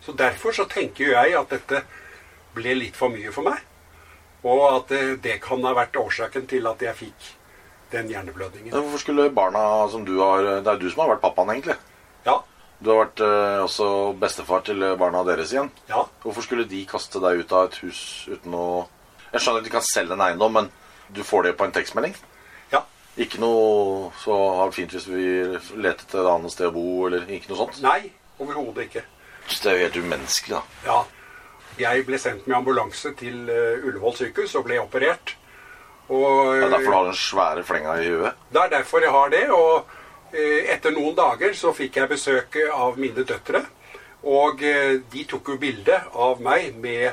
Så 0.06 0.14
derfor 0.18 0.56
så 0.56 0.66
tenker 0.70 1.12
jeg 1.16 1.36
at 1.38 1.52
dette 1.52 1.84
ble 2.54 2.76
litt 2.78 2.98
for 2.98 3.14
mye 3.14 3.34
for 3.34 3.50
meg. 3.50 3.62
Og 4.46 4.64
at 4.70 4.94
eh, 4.96 5.16
det 5.24 5.40
kan 5.44 5.66
ha 5.66 5.74
vært 5.76 5.98
årsaken 6.00 6.48
til 6.52 6.70
at 6.70 6.82
jeg 6.86 7.00
fikk 7.06 7.30
den 7.94 8.10
hjerneblødningen. 8.12 8.74
Hvorfor 8.74 9.02
skulle 9.02 9.30
barna 9.34 9.64
som 9.94 10.04
du 10.08 10.18
har 10.20 10.42
Det 10.66 10.68
er 10.74 10.82
du 10.82 10.90
som 10.92 11.04
har 11.06 11.14
vært 11.16 11.22
pappaen, 11.24 11.54
egentlig. 11.56 11.78
Ja, 12.26 12.40
Du 12.84 12.90
har 12.92 13.06
vært 13.06 13.22
eh, 13.24 13.62
også 13.64 13.88
bestefar 14.20 14.64
til 14.68 14.82
barna 15.00 15.22
deres 15.24 15.54
igjen. 15.54 15.70
ja. 15.90 16.02
Hvorfor 16.24 16.44
skulle 16.44 16.66
de 16.68 16.82
kaste 16.90 17.22
deg 17.24 17.40
ut 17.46 17.52
av 17.56 17.70
et 17.70 17.76
hus 17.86 18.28
uten 18.28 18.54
å 18.54 18.88
Jeg 19.34 19.42
skjønner 19.42 19.64
at 19.64 19.66
de 19.70 19.72
kan 19.74 19.82
selge 19.88 20.14
en 20.14 20.22
eiendom, 20.22 20.54
men 20.54 20.70
du 21.14 21.24
får 21.24 21.44
det 21.48 21.58
på 21.58 21.66
en 21.66 21.72
tekstmelding? 21.72 22.16
ja. 22.74 22.82
Ikke 23.18 23.40
noe 23.40 24.12
så 24.24 24.36
fint 24.74 24.92
hvis 24.92 25.06
vi 25.08 25.24
leter 25.78 26.02
etter 26.04 26.20
et 26.24 26.30
annet 26.34 26.52
sted 26.52 26.68
å 26.68 26.74
bo, 26.74 27.06
eller 27.08 27.28
ikke 27.30 27.50
noe 27.54 27.58
sånt? 27.62 27.82
Nei, 27.86 28.12
overhodet 28.42 28.88
ikke. 28.90 29.04
Det 29.48 29.70
er 29.70 29.78
jo 29.78 29.84
helt 29.86 29.98
umenneskelig, 30.02 30.58
da. 30.58 30.64
Ja. 30.86 31.04
Jeg 31.78 32.06
ble 32.06 32.18
sendt 32.22 32.48
med 32.48 32.58
ambulanse 32.58 33.14
til 33.18 33.48
eh, 33.50 33.86
Ullevål 33.86 34.16
sykehus 34.18 34.56
og 34.60 34.66
ble 34.68 34.80
operert. 34.82 35.36
Og 36.10 36.56
Det 36.56 36.64
er 36.66 36.70
derfor 36.70 36.92
du 36.92 36.98
har 36.98 37.06
den 37.10 37.20
svære 37.20 37.64
flenga 37.64 37.94
i 38.02 38.10
huet. 38.10 38.40
Det 38.52 38.62
er 38.62 38.74
derfor 38.74 39.06
jeg 39.06 39.12
har 39.12 39.30
det. 39.30 39.44
Og 39.52 39.88
eh, 40.34 40.74
etter 40.74 40.92
noen 40.96 41.16
dager 41.16 41.54
så 41.58 41.74
fikk 41.76 42.02
jeg 42.02 42.12
besøk 42.12 42.58
av 42.74 43.00
mine 43.00 43.24
døtre. 43.24 43.64
Og 44.24 44.64
eh, 44.64 45.00
de 45.14 45.24
tok 45.30 45.54
jo 45.54 45.60
bilde 45.62 46.00
av 46.14 46.42
meg 46.44 46.76
med 46.80 47.08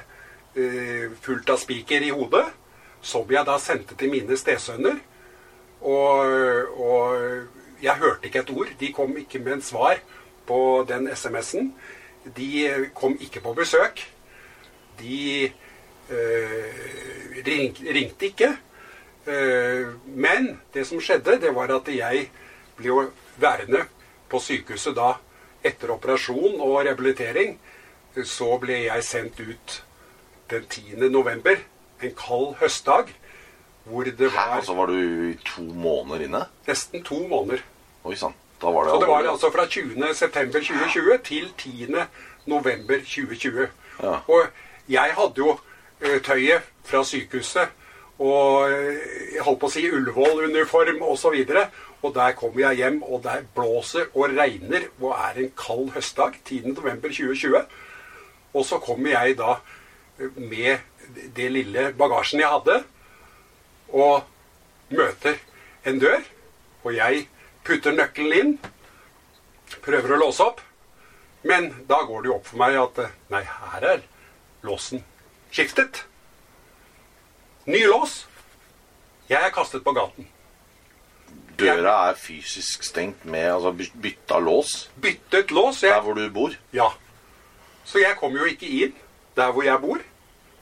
eh, 0.57 1.07
fullt 1.23 1.55
av 1.55 1.63
spiker 1.63 2.03
i 2.03 2.11
hodet. 2.15 2.47
Som 3.03 3.31
jeg 3.33 3.47
da 3.47 3.57
sendte 3.59 3.97
til 3.97 4.13
mine 4.13 4.37
stesønner. 4.37 4.99
Og, 5.81 6.75
og 6.77 7.81
jeg 7.81 7.97
hørte 7.97 8.29
ikke 8.29 8.43
et 8.45 8.51
ord. 8.53 8.73
De 8.81 8.93
kom 8.93 9.17
ikke 9.17 9.41
med 9.41 9.59
en 9.59 9.65
svar 9.65 10.03
på 10.47 10.85
den 10.89 11.09
SMS-en. 11.15 11.73
De 12.37 12.67
eh, 12.67 12.89
kom 12.95 13.17
ikke 13.21 13.41
på 13.41 13.55
besøk. 13.57 14.03
De 15.01 15.51
øh, 16.11 17.39
ring, 17.47 17.77
ringte 17.95 18.27
ikke. 18.27 18.57
Eh, 19.27 19.87
Men 20.05 20.61
det 20.75 20.87
som 20.87 21.01
skjedde, 21.01 21.41
det 21.41 21.55
var 21.55 21.69
at 21.75 21.89
jeg 21.89 22.31
ble 22.77 22.87
jo 22.87 23.11
værende 23.41 23.85
på 24.31 24.39
sykehuset 24.41 24.95
da 24.97 25.15
etter 25.65 25.91
operasjon 25.93 26.61
og 26.61 26.79
rehabilitering. 26.85 27.59
Så 28.25 28.59
ble 28.59 28.85
jeg 28.87 29.05
sendt 29.05 29.41
ut 29.41 29.83
den 30.51 30.65
10. 30.67 31.09
november, 31.11 31.57
en 32.03 32.15
kald 32.17 32.55
høstdag, 32.61 33.13
hvor 33.85 34.05
det 34.05 34.17
Hæ? 34.19 34.37
var 34.37 34.57
Altså 34.57 34.75
var 34.75 34.87
du 34.87 35.35
to 35.47 35.63
måneder 35.63 36.25
inne? 36.25 36.45
nesten 36.67 37.03
to 37.05 37.27
måneder. 37.29 37.61
Oi 38.05 38.15
sann. 38.17 38.35
Da 38.63 38.67
var 38.71 38.85
det 38.85 38.91
Så 38.93 39.01
det 39.01 39.09
var 39.09 39.31
altså 39.31 39.51
fra 39.53 39.67
20. 39.67 40.15
september 40.15 40.59
2020 40.61 41.19
til 41.25 41.53
10. 41.59 41.87
november 42.47 42.99
2020. 42.99 43.69
Ja. 44.03 44.17
Og 44.29 44.47
jeg 44.89 45.11
hadde 45.17 45.35
jo 45.39 45.59
eh, 46.01 46.21
tøyet 46.23 46.63
fra 46.85 47.05
sykehuset 47.05 47.69
og 48.21 48.69
eh, 48.69 48.99
jeg 49.35 49.45
holdt 49.47 49.61
på 49.63 49.69
å 49.71 49.73
si 49.73 49.87
Ullevål-uniform 49.89 51.01
osv. 51.09 51.37
Og, 51.41 51.49
så 51.49 51.65
og 52.01 52.15
der 52.17 52.37
kommer 52.37 52.63
jeg 52.67 52.81
hjem, 52.81 53.03
og 53.03 53.23
der 53.25 53.47
blåser 53.57 54.09
og 54.15 54.35
regner 54.37 54.89
og 55.01 55.15
er 55.15 55.41
en 55.41 55.53
kald 55.57 55.91
høstdag 55.97 56.37
10. 56.45 56.75
november 56.75 57.13
2020. 57.13 57.65
Og 58.53 58.67
så 58.67 58.81
kommer 58.83 59.15
jeg 59.15 59.39
da 59.41 59.57
eh, 60.21 60.37
med 60.37 61.25
det 61.37 61.49
lille 61.53 61.91
bagasjen 61.97 62.43
jeg 62.43 62.53
hadde, 62.53 62.83
og 63.91 64.23
møter 64.95 65.41
en 65.89 66.01
dør. 66.01 66.21
Og 66.85 66.95
jeg 66.97 67.27
putter 67.65 67.97
nøkkelen 67.97 68.37
inn, 68.37 68.53
prøver 69.85 70.17
å 70.17 70.21
låse 70.27 70.45
opp. 70.45 70.61
Men 71.49 71.71
da 71.89 72.03
går 72.05 72.23
det 72.23 72.29
jo 72.29 72.37
opp 72.37 72.49
for 72.53 72.61
meg 72.61 72.77
at 72.77 73.01
eh, 73.07 73.19
nei, 73.33 73.45
her 73.49 73.91
er 73.97 74.07
låsen 74.69 75.05
skiftet. 75.53 76.05
Ny 77.71 77.85
lås. 77.87 78.27
Jeg 79.31 79.39
er 79.47 79.51
kastet 79.55 79.85
på 79.87 79.93
gaten. 79.95 80.27
Døra 81.61 82.09
er 82.11 82.17
fysisk 82.19 82.83
stengt 82.89 83.25
med 83.29 83.45
altså 83.53 83.71
by- 83.77 83.93
bytta 84.03 84.39
lås 84.41 84.89
Byttet 85.03 85.51
lås. 85.53 85.81
der 85.85 86.01
hvor 86.01 86.15
du 86.15 86.29
bor. 86.31 86.51
ja. 86.73 86.89
Så 87.85 87.99
jeg 87.99 88.17
kommer 88.21 88.39
jo 88.41 88.45
ikke 88.47 88.67
inn 88.69 88.95
der 89.37 89.53
hvor 89.53 89.63
jeg 89.65 89.81
bor. 89.81 89.99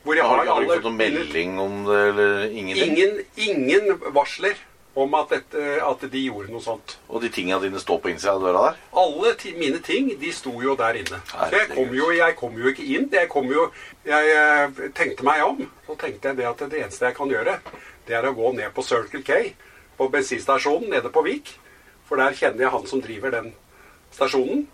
Hvor 0.05 0.15
jeg 0.15 0.25
Har, 0.25 0.37
har 0.37 0.45
du- 0.45 0.63
ikke 0.63 0.75
fått 0.75 0.83
noen 0.85 0.97
melding 0.97 1.59
om 1.61 1.85
det, 1.85 2.09
eller 2.09 2.45
ingenting? 2.51 2.99
Ingen, 2.99 3.25
ingen 3.37 4.01
varsler 4.15 4.55
om 4.99 5.15
at, 5.15 5.31
dette, 5.31 5.65
at 5.85 6.03
de 6.11 6.21
gjorde 6.25 6.51
noe 6.51 6.63
sånt. 6.65 6.97
Og 7.07 7.23
de 7.23 7.31
tinga 7.33 7.61
dine 7.63 7.79
står 7.83 8.01
på 8.03 8.11
innsida 8.11 8.35
av 8.35 8.43
døra 8.43 8.65
der? 8.65 8.81
Alle 9.03 9.35
ti, 9.39 9.53
mine 9.59 9.79
ting 9.85 10.11
de 10.19 10.33
sto 10.35 10.55
jo 10.63 10.75
der 10.79 10.99
inne. 10.99 11.21
Jeg 11.53 11.69
kom 11.75 11.95
jo, 11.95 12.11
jeg 12.17 12.37
kom 12.39 12.59
jo 12.59 12.73
ikke 12.73 12.87
inn. 12.97 13.07
Jeg, 13.13 13.31
kom 13.31 13.47
jo, 13.53 13.69
jeg 14.09 14.35
eh, 14.35 14.83
tenkte 14.99 15.27
meg 15.29 15.45
om. 15.47 15.63
Så 15.87 15.97
tenkte 16.01 16.33
jeg 16.33 16.41
det 16.41 16.49
at 16.51 16.67
det 16.67 16.83
eneste 16.83 17.11
jeg 17.11 17.19
kan 17.19 17.31
gjøre, 17.31 17.59
det 18.09 18.19
er 18.19 18.27
å 18.27 18.35
gå 18.35 18.53
ned 18.57 18.75
på 18.75 18.85
Circle 18.87 19.23
K 19.23 19.39
på 19.99 20.09
bensinstasjonen 20.11 20.91
nede 20.95 21.13
på 21.15 21.23
Vik. 21.27 21.55
For 22.09 22.21
der 22.21 22.37
kjenner 22.37 22.65
jeg 22.65 22.75
han 22.75 22.87
som 22.89 23.03
driver 23.05 23.35
den 23.35 23.53
stasjonen. 24.15 24.67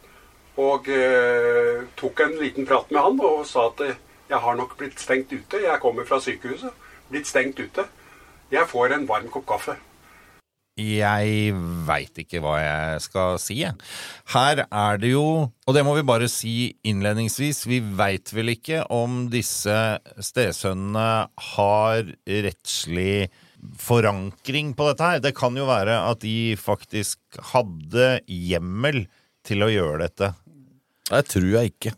Og 0.61 0.87
eh, 0.93 1.83
tok 1.99 2.21
en 2.23 2.37
liten 2.39 2.69
prat 2.69 2.93
med 2.95 3.03
han 3.03 3.19
og 3.27 3.43
sa 3.51 3.67
at 3.73 3.83
eh, 3.83 3.99
jeg 4.31 4.41
har 4.41 4.57
nok 4.57 4.77
blitt 4.79 5.03
stengt 5.03 5.33
ute. 5.35 5.61
Jeg 5.65 5.83
kommer 5.83 6.07
fra 6.09 6.21
sykehuset. 6.23 6.73
Blitt 7.11 7.29
stengt 7.29 7.59
ute. 7.61 7.85
Jeg 8.53 8.71
får 8.71 8.95
en 8.95 9.09
varm 9.09 9.27
kopp 9.33 9.49
kaffe. 9.51 9.75
Jeg 10.75 11.53
veit 11.87 12.19
ikke 12.19 12.41
hva 12.43 12.57
jeg 12.59 13.03
skal 13.05 13.37
si, 13.39 13.61
jeg. 13.63 13.79
Her 14.35 14.65
er 14.67 14.99
det 14.99 15.13
jo, 15.13 15.27
og 15.47 15.77
det 15.77 15.85
må 15.87 15.95
vi 15.95 16.03
bare 16.07 16.27
si 16.31 16.73
innledningsvis, 16.83 17.63
vi 17.71 17.79
veit 17.79 18.33
vel 18.35 18.57
ikke 18.57 18.83
om 18.91 19.29
disse 19.31 19.77
stesønnene 20.19 21.09
har 21.55 22.11
rettslig 22.27 23.29
forankring 23.79 24.75
på 24.75 24.91
dette 24.91 25.11
her. 25.13 25.23
Det 25.23 25.37
kan 25.39 25.55
jo 25.57 25.69
være 25.71 26.01
at 26.11 26.25
de 26.27 26.57
faktisk 26.59 27.39
hadde 27.55 28.19
hjemmel 28.27 29.05
til 29.47 29.63
å 29.63 29.71
gjøre 29.71 30.09
dette. 30.09 30.35
Det 31.07 31.27
tror 31.31 31.53
jeg 31.55 31.75
ikke. 31.77 31.95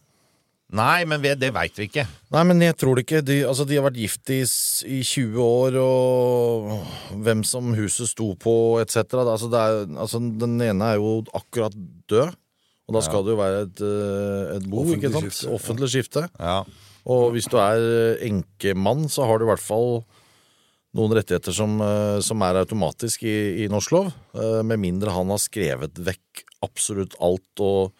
Nei, 0.74 1.04
men 1.06 1.22
det 1.22 1.52
veit 1.54 1.76
vi 1.78 1.86
ikke. 1.86 2.02
Nei, 2.34 2.40
men 2.48 2.62
jeg 2.64 2.74
tror 2.80 2.98
det 2.98 3.04
ikke. 3.04 3.20
De, 3.22 3.36
altså, 3.46 3.62
de 3.68 3.76
har 3.78 3.84
vært 3.86 4.00
gift 4.00 4.32
i, 4.34 4.40
i 4.42 4.98
20 5.06 5.36
år, 5.38 5.76
og 5.78 7.20
hvem 7.22 7.44
som 7.46 7.70
huset 7.76 8.10
sto 8.10 8.32
på, 8.34 8.54
etc. 8.82 9.04
Altså, 9.22 9.50
er, 9.54 9.84
altså, 9.94 10.18
den 10.18 10.56
ene 10.66 10.88
er 10.90 10.98
jo 10.98 11.20
akkurat 11.38 11.76
død, 12.10 12.34
og 12.86 12.98
da 12.98 13.02
skal 13.02 13.22
det 13.26 13.34
jo 13.34 13.38
være 13.38 13.62
et, 13.66 13.82
eh, 13.82 14.56
et 14.56 14.66
bo, 14.70 14.82
Offentlig 14.82 15.10
ikke 15.10 15.14
sant? 15.14 15.26
skifte, 15.30 15.46
ja. 15.46 15.54
Offentlig 15.54 15.90
skifte. 15.92 16.24
Ja. 16.38 16.58
Og 17.14 17.24
hvis 17.34 17.48
du 17.50 17.56
er 17.62 17.86
eh, 17.86 18.26
enkemann, 18.26 19.06
så 19.10 19.26
har 19.26 19.38
du 19.38 19.46
i 19.46 19.50
hvert 19.52 19.62
fall 19.62 20.00
noen 20.96 21.14
rettigheter 21.14 21.54
som, 21.54 21.78
eh, 21.82 22.18
som 22.26 22.42
er 22.42 22.58
automatisk 22.64 23.22
i, 23.26 23.36
i 23.62 23.70
norsk 23.70 23.94
lov, 23.94 24.10
med 24.66 24.82
mindre 24.82 25.14
han 25.14 25.30
har 25.30 25.42
skrevet 25.42 26.02
vekk 26.02 26.42
absolutt 26.66 27.14
alt 27.22 27.62
og 27.62 27.94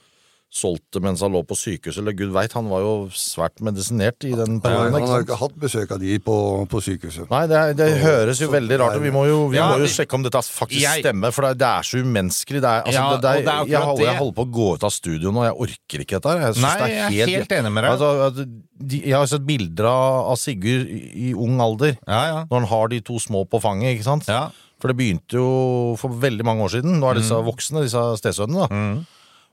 solgt 0.57 0.87
det 0.95 1.03
mens 1.05 1.21
han 1.21 1.33
lå 1.35 1.43
på 1.45 1.57
sykehuset, 1.59 1.99
eller 2.01 2.15
gud 2.17 2.31
veit, 2.33 2.53
han 2.57 2.69
var 2.71 2.81
jo 2.81 2.93
svært 3.13 3.59
medisinert 3.61 4.25
i 4.25 4.31
den 4.39 4.61
perioden. 4.65 4.95
han 4.95 5.09
har 5.11 5.25
ikke 5.27 5.37
hatt 5.37 5.57
besøk 5.61 5.91
av 5.93 5.99
de 6.01 6.19
på, 6.23 6.37
på 6.71 6.81
sykehuset. 6.81 7.27
Nei, 7.29 7.43
det, 7.51 7.57
er, 7.59 7.75
det 7.77 7.89
høres 8.01 8.41
jo 8.41 8.47
så 8.49 8.53
veldig 8.55 8.79
rart 8.81 8.97
ut. 8.97 9.03
Vi 9.05 9.11
må 9.13 9.27
jo, 9.29 9.41
vi 9.53 9.59
Ja, 9.59 9.67
må 9.75 9.83
jo 9.83 9.91
sjekke 9.91 10.15
om 10.17 10.23
dette 10.25 10.41
faktisk 10.47 10.81
Jeg- 10.81 11.03
stemmer, 11.05 11.35
for 11.35 11.51
det, 11.53 11.67
er 11.67 11.83
så 11.85 12.01
umenneskelig. 12.01 12.63
Det 12.65 12.71
er, 12.71 12.87
altså, 12.87 12.95
Ja, 13.03 13.11
det, 13.11 13.21
det 13.21 13.53
er, 13.53 13.61
er 13.61 13.67
jeg, 13.75 13.83
holder, 13.91 14.05
jeg 14.07 14.17
holder 14.23 14.37
på 14.39 14.47
å 14.47 14.53
gå 14.57 14.69
ut 14.79 14.87
av 14.89 14.95
studio 14.97 15.31
nå, 15.35 15.45
jeg 15.45 15.57
orker 15.67 16.05
ikke 16.07 16.17
dette 16.21 16.33
her. 16.33 16.41
Jeg, 16.47 16.55
synes 16.57 16.65
Nei, 16.65 16.77
det 16.81 16.97
jeg 16.97 17.27
er 17.27 17.35
helt 17.37 17.53
enig 17.59 17.73
med 17.77 17.85
deg. 17.85 17.93
Altså, 17.93 18.11
at 18.31 18.89
de, 18.95 19.03
jeg 19.11 19.17
har 19.19 19.27
sett 19.35 19.47
bilder 19.47 19.91
av, 19.93 20.37
Sigurd 20.41 20.89
i, 20.89 21.35
ung 21.35 21.61
alder, 21.61 21.99
Ja, 22.07 22.23
ja. 22.33 22.41
når 22.49 22.61
han 22.63 22.69
har 22.73 22.89
de 22.95 23.01
to 23.05 23.19
små 23.21 23.45
på 23.51 23.61
fanget, 23.61 23.99
ikke 23.99 24.09
sant? 24.09 24.29
Ja. 24.31 24.47
For 24.81 24.89
det 24.93 24.97
begynte 24.97 25.37
jo 25.41 25.97
for 26.01 26.13
veldig 26.13 26.45
mange 26.45 26.65
år 26.65 26.73
siden. 26.79 26.97
Nå 27.01 27.09
er 27.11 27.15
disse 27.21 27.33
Mm. 27.35 27.45
voksne, 27.49 27.83
disse 27.85 28.03
stesønnene. 28.21 28.69
da. 28.69 29.05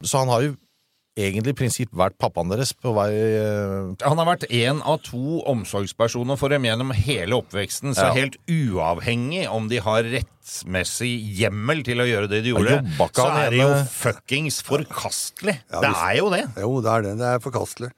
Så 0.04 0.20
han 0.20 0.28
har 0.28 0.42
jo 0.44 0.56
egentlig 1.20 1.54
i 1.54 1.58
prinsipp 1.60 1.92
vært 1.94 2.16
pappaen 2.22 2.50
deres 2.50 2.72
på 2.74 2.90
vei 2.96 3.10
eh, 3.14 3.92
Han 4.08 4.18
har 4.22 4.26
vært 4.32 4.48
én 4.50 4.80
av 4.82 5.00
to 5.06 5.42
omsorgspersoner 5.52 6.40
for 6.42 6.50
dem 6.54 6.66
gjennom 6.66 6.94
hele 6.98 7.38
oppveksten, 7.38 7.94
så 7.94 8.08
Ja. 8.10 8.14
helt 8.18 8.38
uavhengig 8.50 9.46
om 9.52 9.68
de 9.70 9.78
har 9.86 10.04
rettmessig 10.04 11.12
hjemmel 11.38 11.84
til 11.86 12.02
å 12.02 12.08
gjøre 12.10 12.30
det 12.32 12.44
de 12.44 12.54
gjorde, 12.56 12.80
så 13.14 13.28
er 13.30 13.54
det 13.54 13.62
jo 13.62 13.70
fuckings 13.94 14.62
forkastelig. 14.66 15.60
Ja, 15.72 15.82
det 15.86 15.94
er 15.94 16.18
jo 16.18 16.30
det. 16.34 16.44
Jo, 16.58 16.74
det 16.82 16.92
er 16.96 17.02
det. 17.10 17.18
Det 17.22 17.30
er 17.36 17.44
forkastelig. 17.46 17.92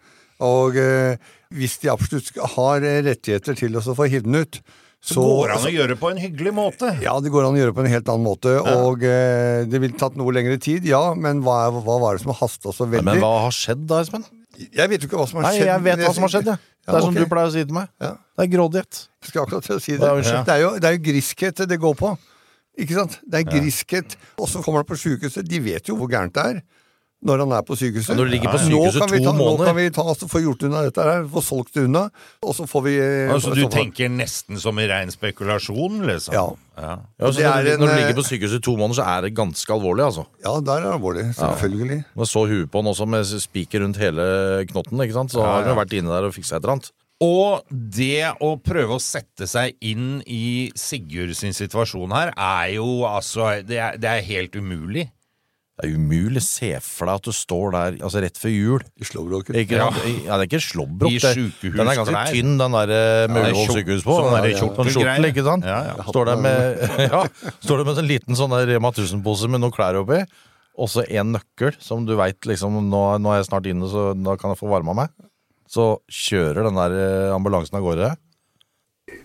Og 0.44 0.76
eh, 0.76 1.16
hvis 1.56 1.78
de 1.80 1.92
absolutt 1.94 2.34
har 2.58 2.84
eh, 2.84 3.00
rettigheter 3.08 3.56
til 3.56 3.78
å 3.80 3.84
få 3.96 4.10
hivd 4.12 4.28
den 4.28 4.42
ut, 4.44 4.60
Så 5.06 5.22
går 5.22 5.52
det 5.52 5.56
an 5.60 5.68
å 5.70 5.72
gjøre 5.76 5.96
på 6.02 6.10
en 6.10 6.18
hyggelig 6.18 6.52
måte. 6.58 6.90
Ja, 7.04 7.14
det 7.22 7.30
går 7.34 7.46
an 7.46 7.58
å 7.58 7.60
gjøre 7.62 7.76
på 7.78 7.84
en 7.84 7.90
helt 7.92 8.08
annen 8.10 8.26
måte. 8.26 8.56
Og 8.74 9.04
eh, 9.06 9.66
det 9.70 9.82
ville 9.84 9.98
tatt 10.02 10.16
noe 10.18 10.34
lengre 10.34 10.58
tid, 10.62 10.88
ja, 10.90 11.02
men 11.14 11.44
hva, 11.46 11.60
hva 11.76 11.98
var 12.02 12.18
det 12.18 12.24
som 12.26 12.34
hasta 12.34 12.74
så 12.74 12.88
Nei, 12.88 12.96
veldig? 12.98 13.08
Men 13.12 13.22
hva 13.22 13.34
har 13.46 13.54
skjedd 13.54 13.84
da, 13.92 14.00
Espen? 14.02 14.26
Jeg 14.56 14.88
vet 14.90 15.04
jo 15.04 15.10
ikke 15.12 15.20
hva 15.20 15.28
som 15.30 15.42
har 15.42 15.50
Nei, 15.50 15.58
skjedd. 15.60 15.70
jeg 15.70 15.84
vet 15.86 16.02
hva 16.08 16.14
som 16.16 16.26
har 16.26 16.34
skjedd, 16.38 16.50
jeg. 16.54 16.64
Det 16.86 16.94
Ja, 16.94 16.98
er 17.00 17.06
som 17.06 17.16
du 17.18 17.26
pleier 17.30 17.50
å 17.50 17.54
si 17.54 17.64
til 17.66 17.76
meg. 17.76 17.90
Ja. 18.02 18.12
Det 18.38 18.44
er 18.46 18.50
grådighet. 18.56 19.02
Jeg 19.26 19.30
skal 19.32 19.44
akkurat 19.46 19.66
til 19.68 19.76
å 19.76 19.82
si 19.84 19.94
det. 19.98 20.06
Ja, 20.10 20.42
det, 20.46 20.54
er 20.56 20.62
jo, 20.64 20.72
det 20.82 20.90
er 20.90 20.98
jo 20.98 21.04
griskhet 21.08 21.62
det 21.70 21.78
går 21.82 21.96
på. 22.02 22.12
Ikke 22.82 22.98
sant? 22.98 23.20
Det 23.26 23.40
er 23.42 23.48
griskhet. 23.50 24.18
Og 24.42 24.50
så 24.52 24.62
kommer 24.66 24.84
han 24.84 24.90
på 24.90 24.98
sykehuset. 25.00 25.48
De 25.50 25.62
vet 25.66 25.90
jo 25.90 25.96
hvor 26.00 26.10
gærent 26.12 26.34
det 26.38 26.44
er 26.52 26.60
når 27.26 27.42
han 27.46 27.54
er 27.58 27.64
på 27.66 27.76
sykehuset. 27.80 28.12
Ja, 28.12 28.18
når 28.20 28.28
du 28.28 28.32
ligger 28.36 28.52
på 28.52 28.60
Nå 28.60 28.66
sykehuset 28.68 29.02
kan 29.02 29.12
vi 29.14 29.20
to 29.22 29.32
ta, 29.32 29.38
Nå 29.38 29.54
kan 29.62 29.76
vi 29.78 29.86
ta 29.96 30.04
altså, 30.04 30.28
få 30.30 30.42
gjort 30.44 30.66
unna 30.68 30.82
dette 30.86 31.06
her, 31.08 31.24
få 31.32 31.42
solgt 31.46 31.74
det 31.78 31.86
unna, 31.88 32.04
og 32.44 32.56
så 32.58 32.68
får 32.70 32.84
vi 32.86 32.94
eh, 33.00 33.32
Altså, 33.34 33.50
så 33.50 33.56
du 33.56 33.62
får- 33.66 33.72
tenker 33.78 34.12
nesten 34.14 34.60
som 34.62 34.80
i 34.80 34.88
rein 34.92 35.14
spekulasjon, 35.14 36.04
liksom? 36.06 36.36
Ja. 36.36 36.46
ja. 36.78 36.98
Ja, 37.20 37.32
så 37.32 37.40
Det 37.40 37.48
når, 37.48 37.72
en, 37.74 37.80
når 37.80 37.88
du 37.88 37.96
ligger 38.02 38.20
på 38.20 38.28
sykehuset 38.30 38.60
i 38.62 38.66
to 38.68 38.76
måneder, 38.78 39.00
så 39.02 39.08
er 39.16 39.22
det 39.26 39.34
ganske 39.38 39.74
alvorlig, 39.74 40.06
altså. 40.06 40.28
Ja, 40.44 40.60
der 40.60 40.76
er 40.78 40.86
det 40.86 40.94
alvorlig. 41.00 41.26
Selvfølgelig. 41.40 42.04
Ja. 42.16 42.26
så 42.26 42.46
huet 42.52 42.70
på 42.72 42.84
han 42.84 42.92
også 42.94 43.08
med 43.10 43.26
spiker 43.26 43.82
rundt 43.86 43.98
hele 43.98 44.66
knotten, 44.70 45.02
ikke 45.02 45.18
sant? 45.18 45.32
Så 45.32 45.42
har 45.42 45.64
han 45.64 45.78
vært 45.78 45.98
inne 45.98 46.14
der 46.14 46.30
og 46.30 46.36
fiksa 46.36 46.58
et 46.60 46.64
eller 46.64 46.78
annet. 46.78 46.92
Og 47.24 47.64
det 47.72 48.28
å 48.44 48.56
prøve 48.60 48.98
å 48.98 49.02
sette 49.02 49.48
seg 49.48 49.78
inn 49.88 50.20
i 50.28 50.70
Sigurd 50.76 51.32
sin 51.38 51.56
situasjon 51.56 52.12
her, 52.12 52.34
er 52.36 52.74
jo 52.76 53.06
altså 53.08 53.62
Det 53.64 53.80
er, 53.80 53.96
det 53.98 54.10
er 54.10 54.26
helt 54.28 54.58
umulig. 54.60 55.08
Det 55.76 55.90
er 55.90 55.96
umulig 56.00 56.40
å 56.40 56.46
se 56.46 56.70
for 56.80 57.10
deg 57.10 57.18
at 57.20 57.26
du 57.28 57.34
står 57.36 57.74
der 57.76 57.96
altså 58.08 58.22
rett 58.24 58.38
før 58.40 58.52
jul. 58.54 58.84
I 58.96 59.04
slåbroken. 59.10 59.58
Ikke, 59.60 59.76
Ja. 59.76 59.90
ja, 59.92 60.38
det 60.40 60.46
er 60.46 60.48
ikke 60.48 60.62
slåbrok. 60.64 61.12
Den 61.20 61.84
er 61.84 61.98
ganske 62.00 62.22
tynn, 62.32 62.54
den 62.62 62.72
der 62.78 62.94
Ja, 62.96 63.28
kjort- 63.52 63.74
sykehus 63.76 64.06
på. 64.08 64.16
sånn 64.16 64.32
Den 64.32 64.38
der 64.40 64.48
der 64.48 64.94
kjortel, 64.96 65.28
ikke 65.34 65.44
sant? 65.44 65.66
Ja, 65.68 65.80
ja. 65.92 66.06
Står 66.08 66.26
der 66.32 66.38
med, 66.40 66.80
ja, 67.12 67.24
står 67.60 67.78
der 67.84 67.90
med 67.90 67.98
en 68.00 68.08
liten 68.08 68.36
sånn 68.40 68.56
Rema 68.56 68.92
1000-pose 68.96 69.50
med 69.52 69.60
noen 69.66 69.76
klær 69.76 70.00
oppi. 70.00 70.22
Og 70.80 70.88
så 70.92 71.04
en 71.10 71.34
nøkkel, 71.36 71.76
som 71.80 72.06
du 72.08 72.16
veit 72.20 72.40
liksom 72.48 72.80
nå, 72.90 73.04
nå 73.20 73.32
er 73.36 73.42
jeg 73.44 73.50
snart 73.52 73.68
inne, 73.68 73.88
så 73.92 74.14
da 74.16 74.36
kan 74.40 74.52
jeg 74.56 74.60
få 74.64 74.72
varma 74.72 74.96
meg. 74.96 75.10
Så 75.68 76.00
kjører 76.08 76.64
den 76.70 76.76
der 76.80 76.96
eh, 76.96 77.36
ambulansen 77.36 77.76
av 77.80 77.84
gårde. 77.84 78.16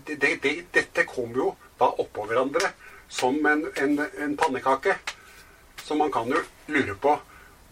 det, 0.05 0.19
det, 0.19 0.35
det, 0.43 0.53
dette 0.73 1.03
kom 1.07 1.31
jo 1.35 1.53
da 1.79 1.87
oppå 1.99 2.27
hverandre 2.27 2.71
som 3.11 3.35
en, 3.47 3.65
en, 3.81 3.97
en 4.23 4.35
pannekake. 4.39 4.95
Så 5.91 5.95
man 5.95 6.11
kan 6.11 6.29
jo 6.31 6.39
lure 6.71 6.93
på 7.03 7.11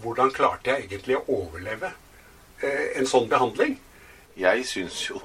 hvordan 0.04 0.34
klarte 0.36 0.74
jeg 0.74 0.90
egentlig 0.90 1.16
å 1.16 1.38
overleve 1.38 1.88
eh, 2.60 2.98
en 3.00 3.06
sånn 3.08 3.30
behandling? 3.32 3.78
Jeg 4.36 4.66
syns 4.68 4.98
jo 5.06 5.22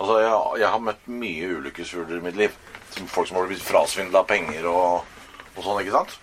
Altså, 0.00 0.16
jeg, 0.24 0.32
jeg 0.64 0.70
har 0.72 0.82
møtt 0.82 1.06
mye 1.06 1.52
ulykkesfugler 1.60 2.18
i 2.18 2.24
mitt 2.24 2.40
liv. 2.40 2.56
Som 2.96 3.06
folk 3.08 3.30
som 3.30 3.38
har 3.38 3.46
blitt 3.46 3.62
frasvindla 3.62 4.24
penger 4.26 4.66
og, 4.72 5.06
og 5.54 5.60
sånn, 5.62 5.78
ikke 5.84 5.94
sant? 5.94 6.16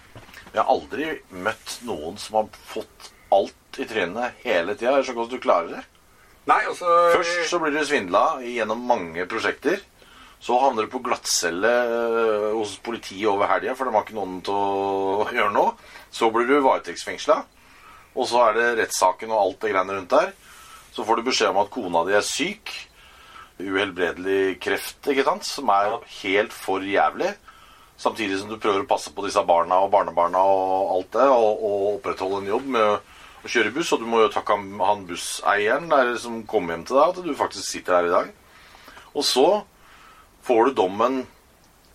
Jeg 0.49 0.59
har 0.59 0.73
aldri 0.75 1.07
møtt 1.47 1.77
noen 1.87 2.19
som 2.19 2.41
har 2.41 2.51
fått 2.73 3.09
alt 3.31 3.79
i 3.79 3.87
trynet 3.87 4.43
hele 4.43 4.75
tida. 4.75 4.97
Jeg 4.99 5.07
skjønner 5.07 5.07
ikke 5.07 5.19
hvordan 5.21 5.33
du 5.39 5.47
klarer 5.47 5.73
det. 5.77 5.81
Nei, 6.51 6.59
altså 6.67 6.99
Først 7.15 7.47
så 7.47 7.63
blir 7.63 7.79
du 7.79 7.79
svindla 7.87 8.25
gjennom 8.43 8.83
mange 8.91 9.23
prosjekter. 9.31 9.79
Så 10.43 10.57
havner 10.59 10.83
du 10.83 10.91
på 10.91 10.99
glattcelle 11.05 11.69
øh, 11.71 12.49
hos 12.57 12.75
politiet 12.83 13.29
over 13.31 13.47
helga, 13.47 13.75
for 13.79 13.87
de 13.87 13.95
har 13.95 14.03
ikke 14.03 14.17
noen 14.17 14.41
til 14.43 14.57
å 14.57 15.27
gjøre 15.31 15.53
noe. 15.55 15.75
Så 16.11 16.27
blir 16.35 16.49
du 16.49 16.57
varetektsfengsla, 16.65 17.37
og 18.13 18.27
så 18.27 18.41
er 18.49 18.57
det 18.57 18.65
rettssaken 18.81 19.31
og 19.31 19.39
alt 19.39 19.61
det 19.63 19.71
greiene 19.71 19.95
rundt 19.95 20.11
der. 20.11 20.33
Så 20.93 21.05
får 21.07 21.21
du 21.21 21.29
beskjed 21.29 21.53
om 21.53 21.61
at 21.63 21.71
kona 21.73 22.03
di 22.09 22.17
er 22.19 22.27
syk. 22.27 22.73
Uhelbredelig 23.63 24.59
kreft, 24.61 24.99
ikke 25.07 25.25
sant, 25.25 25.47
som 25.47 25.71
er 25.71 25.95
helt 26.19 26.53
for 26.53 26.83
jævlig. 26.83 27.31
Samtidig 28.03 28.41
som 28.41 28.51
du 28.51 28.59
prøver 28.59 28.83
å 28.83 28.89
passe 28.89 29.13
på 29.15 29.23
disse 29.23 29.41
barna 29.47 29.79
og 29.85 29.91
barnebarna 29.93 30.41
og 30.43 30.93
alt 30.97 31.11
det, 31.15 31.27
og, 31.31 31.63
og 31.63 31.89
opprettholde 31.95 32.41
en 32.43 32.51
jobb 32.51 32.71
med 32.75 32.87
å 32.91 33.49
kjøre 33.49 33.71
buss. 33.75 33.93
Og 33.95 34.03
du 34.03 34.09
må 34.09 34.25
jo 34.25 34.31
takke 34.33 34.57
han- 34.57 34.81
han 34.83 35.05
busseieren 35.07 35.87
der 35.89 36.17
som 36.19 36.41
kom 36.43 36.67
hjem 36.67 36.83
til 36.89 36.99
deg, 36.99 37.13
at 37.13 37.23
du 37.23 37.35
faktisk 37.37 37.63
sitter 37.63 38.01
her 38.01 38.09
i 38.09 38.17
dag. 38.17 38.33
Og 39.13 39.23
så 39.23 39.47
får 40.43 40.65
du 40.65 40.77
dommen 40.77 41.23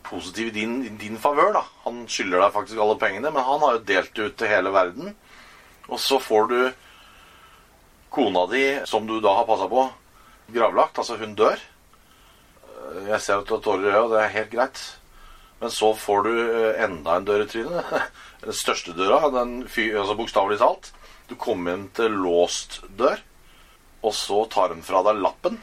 positiv 0.08 0.48
i 0.48 0.56
din, 0.56 0.96
din 0.98 1.18
favør, 1.20 1.52
da. 1.58 1.64
Han 1.84 2.04
skylder 2.08 2.40
deg 2.42 2.54
faktisk 2.54 2.80
alle 2.80 2.98
pengene, 3.00 3.32
men 3.34 3.44
han 3.44 3.64
har 3.64 3.76
jo 3.76 3.86
delt 3.90 4.14
det 4.16 4.28
ut 4.30 4.36
til 4.40 4.52
hele 4.52 4.72
verden. 4.72 5.12
Og 5.88 6.00
så 6.00 6.20
får 6.20 6.48
du 6.48 6.60
kona 8.12 8.46
di, 8.48 8.62
som 8.88 9.06
du 9.08 9.18
da 9.20 9.34
har 9.36 9.48
passa 9.48 9.68
på, 9.68 9.84
gravlagt. 10.54 11.00
Altså, 11.00 11.18
hun 11.20 11.36
dør. 11.36 11.60
Eh, 12.64 13.10
Jeg 13.12 13.20
ser 13.20 13.42
at 13.42 13.48
du 13.48 13.54
har 13.56 13.64
tårer 13.64 13.84
i 13.84 13.92
øyet, 13.92 14.02
og 14.06 14.14
det 14.14 14.22
er 14.22 14.36
helt 14.38 14.52
greit. 14.54 14.84
Men 15.60 15.74
så 15.74 15.92
får 15.98 16.24
du 16.24 16.32
eh, 16.32 16.84
enda 16.86 17.18
en 17.18 17.28
dør 17.28 17.44
i 17.44 17.50
trynet. 17.50 17.94
Den 18.46 18.56
største 18.56 18.94
døra, 18.96 19.28
den 19.34 19.64
altså 19.66 20.14
bokstavelig 20.14 20.60
talt. 20.60 20.92
Du 21.28 21.34
kommer 21.34 21.74
inn 21.74 21.88
til 21.92 22.14
låst 22.14 22.78
dør, 22.96 23.18
og 24.00 24.14
så 24.14 24.44
tar 24.48 24.70
de 24.70 24.84
fra 24.86 25.02
deg 25.04 25.18
lappen 25.20 25.58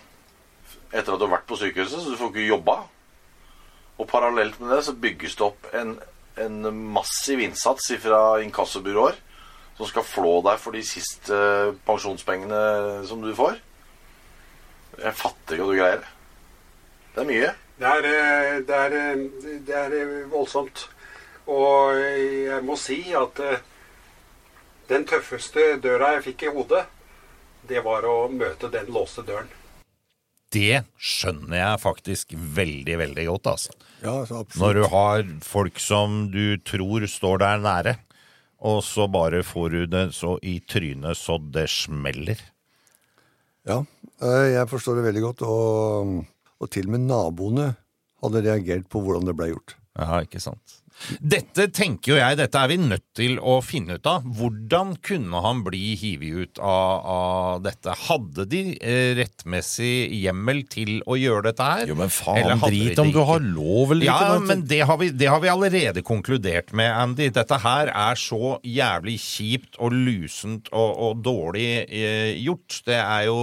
etter 0.95 1.13
at 1.13 1.19
du 1.19 1.27
har 1.27 1.35
vært 1.37 1.49
på 1.49 1.59
sykehuset, 1.59 2.01
så 2.01 2.13
du 2.13 2.19
får 2.19 2.31
ikke 2.31 2.47
jobba. 2.47 2.79
Og 3.99 4.07
parallelt 4.09 4.59
med 4.61 4.71
det 4.73 4.81
så 4.87 4.95
bygges 4.95 5.37
det 5.39 5.45
opp 5.45 5.69
en, 5.75 5.95
en 6.39 6.57
massiv 6.95 7.43
innsats 7.43 7.91
fra 8.03 8.21
inkassobyråer 8.43 9.19
som 9.75 9.87
skal 9.89 10.07
flå 10.07 10.39
deg 10.45 10.59
for 10.61 10.75
de 10.75 10.81
siste 10.87 11.37
pensjonspengene 11.87 13.03
som 13.07 13.23
du 13.23 13.33
får. 13.35 13.59
Jeg 15.01 15.19
fatter 15.19 15.57
ikke 15.57 15.65
hva 15.67 15.73
du 15.73 15.79
greier. 15.79 16.05
Det 17.15 17.23
er 17.23 17.31
mye. 17.31 17.53
Det 17.75 17.87
er, 17.91 18.05
eh, 18.07 18.61
det 18.67 18.75
er, 18.75 18.93
eh, 18.93 19.57
det 19.67 19.75
er 19.75 19.95
eh, 19.99 20.31
voldsomt. 20.31 20.89
Og 21.47 21.99
jeg 21.99 22.63
må 22.63 22.77
si 22.79 23.13
at 23.13 23.41
den 24.89 25.05
tøffeste 25.05 25.75
døra 25.83 26.15
jeg 26.15 26.23
fikk 26.31 26.47
i 26.47 26.53
hodet, 26.55 26.85
det 27.69 27.83
var 27.85 28.07
å 28.09 28.29
møte 28.31 28.71
den 28.73 28.89
låste 28.93 29.21
døren. 29.27 29.51
Det 30.55 30.81
skjønner 30.97 31.59
jeg 31.59 31.83
faktisk 31.83 32.33
veldig, 32.33 32.97
veldig 33.03 33.27
godt, 33.29 33.51
altså. 33.53 33.75
Ja, 34.05 34.15
så. 34.27 34.43
Når 34.59 34.79
du 34.79 34.83
har 34.91 35.23
folk 35.43 35.79
som 35.81 36.25
du 36.33 36.57
tror 36.63 37.05
står 37.09 37.41
der 37.43 37.63
nære, 37.63 37.95
og 38.65 38.81
så 38.87 39.07
bare 39.11 39.43
får 39.45 39.73
du 39.73 39.81
det 39.91 40.05
så 40.15 40.35
i 40.41 40.57
trynet 40.63 41.19
så 41.19 41.37
det 41.53 41.67
smeller. 41.69 42.39
Ja, 43.67 43.81
eh, 44.21 44.53
jeg 44.55 44.69
forstår 44.71 44.99
det 44.99 45.07
veldig 45.09 45.23
godt. 45.25 45.43
Og, 45.45 46.15
og 46.61 46.71
til 46.71 46.87
og 46.87 46.95
med 46.95 47.07
naboene 47.09 47.69
hadde 48.23 48.45
reagert 48.45 48.87
på 48.89 49.01
hvordan 49.03 49.27
det 49.27 49.35
ble 49.37 49.51
gjort. 49.51 49.75
Ja, 49.99 50.21
ikke 50.25 50.41
sant. 50.43 50.79
Dette 51.19 51.67
tenker 51.75 52.13
jo 52.13 52.17
jeg, 52.17 52.37
dette 52.39 52.59
er 52.59 52.69
vi 52.71 52.77
nødt 52.81 53.03
til 53.17 53.35
å 53.37 53.59
finne 53.63 53.97
ut 53.99 54.07
av. 54.09 54.23
Hvordan 54.37 54.95
kunne 55.05 55.41
han 55.43 55.61
bli 55.65 55.93
hivet 55.99 56.55
ut 56.55 56.61
av, 56.63 57.05
av 57.11 57.61
dette? 57.65 57.93
Hadde 58.07 58.45
de 58.49 58.61
eh, 58.79 59.11
rettmessig 59.19 60.07
hjemmel 60.23 60.63
til 60.71 60.97
å 61.05 61.17
gjøre 61.19 61.49
dette 61.51 61.67
her? 61.69 61.85
Jo, 61.91 61.97
men 61.99 62.13
faen, 62.13 62.63
drit 62.63 63.01
om 63.03 63.11
du 63.13 63.21
har 63.27 63.43
lov 63.43 63.93
eller 63.95 64.07
Ja, 64.07 64.17
ikke. 64.23 64.47
men 64.49 64.65
det 64.71 64.81
har, 64.87 64.99
vi, 65.01 65.11
det 65.13 65.29
har 65.31 65.43
vi 65.43 65.51
allerede 65.51 66.05
konkludert 66.05 66.73
med, 66.73 66.89
Andy. 66.95 67.29
Dette 67.35 67.61
her 67.63 67.91
er 67.93 68.19
så 68.19 68.57
jævlig 68.65 69.19
kjipt 69.21 69.79
og 69.83 69.93
lusent 69.93 70.71
og, 70.73 70.91
og 71.09 71.23
dårlig 71.27 71.69
eh, 71.85 72.33
gjort. 72.41 72.81
Det 72.87 72.97
er 72.97 73.27
jo 73.29 73.39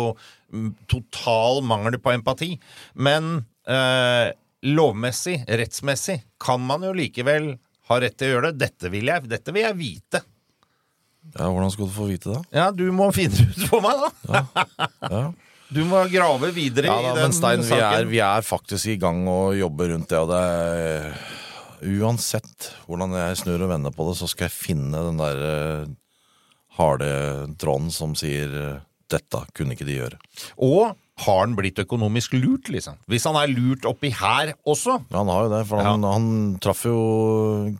mm, 0.50 0.70
total 0.90 1.62
mangel 1.68 2.00
på 2.02 2.16
empati. 2.16 2.54
Men 2.96 3.44
eh, 3.68 4.32
lovmessig, 4.62 5.42
rettsmessig, 5.48 6.20
kan 6.40 6.62
man 6.62 6.84
jo 6.86 6.92
likevel 6.96 7.54
ha 7.90 7.98
rett 8.00 8.16
til 8.18 8.30
å 8.30 8.34
gjøre 8.36 8.52
det. 8.52 8.66
Dette 8.66 8.92
vil 8.92 9.10
jeg, 9.10 9.28
dette 9.30 9.54
vil 9.54 9.66
jeg 9.66 9.78
vite. 9.78 10.22
Ja, 11.36 11.46
Hvordan 11.46 11.70
skal 11.70 11.86
du 11.86 11.94
få 11.94 12.08
vite 12.10 12.32
det? 12.34 12.42
Ja, 12.54 12.70
du 12.74 12.84
må 12.94 13.08
finne 13.14 13.36
det 13.38 13.50
ut 13.54 13.66
for 13.70 13.84
meg, 13.84 14.02
da. 14.02 14.46
Ja. 15.10 15.24
Du 15.72 15.80
må 15.88 16.02
grave 16.12 16.50
videre 16.52 16.90
Ja 16.90 16.96
da, 16.98 17.00
i 17.00 17.12
den 17.16 17.30
men 17.30 17.34
Stein, 17.36 17.62
vi 17.64 17.78
er, 17.80 18.04
vi 18.10 18.18
er 18.20 18.44
faktisk 18.44 18.90
i 18.92 18.98
gang 19.00 19.22
og 19.30 19.54
jobber 19.56 19.94
rundt 19.94 20.10
det, 20.10 20.18
og 20.20 20.28
det 20.28 20.40
er 20.42 21.14
Uansett 21.82 22.68
hvordan 22.86 23.14
jeg 23.16 23.38
snur 23.40 23.64
og 23.64 23.72
vender 23.72 23.94
på 23.94 24.04
det, 24.06 24.18
så 24.20 24.28
skal 24.30 24.46
jeg 24.46 24.54
finne 24.54 25.00
den 25.08 25.16
der 25.18 25.40
eh, 25.48 25.88
harde 26.78 27.08
tråden 27.58 27.88
som 27.90 28.12
sier 28.18 28.52
eh, 28.54 28.84
'dette 29.10 29.40
kunne 29.56 29.74
ikke 29.74 29.88
de 29.88 29.96
gjøre'. 29.98 30.20
Og 30.62 30.94
har 31.20 31.42
han 31.42 31.54
blitt 31.56 31.76
økonomisk 31.82 32.34
lurt, 32.38 32.70
liksom? 32.72 32.96
Hvis 33.10 33.26
han 33.28 33.36
er 33.36 33.50
lurt 33.52 33.84
oppi 33.88 34.10
her 34.16 34.54
også? 34.64 34.96
Ja, 35.10 35.18
han 35.20 35.30
har 35.30 35.44
jo 35.44 35.50
det, 35.52 35.60
for 35.68 35.84
han, 35.84 36.06
han 36.08 36.30
traff 36.62 36.86
jo 36.88 37.00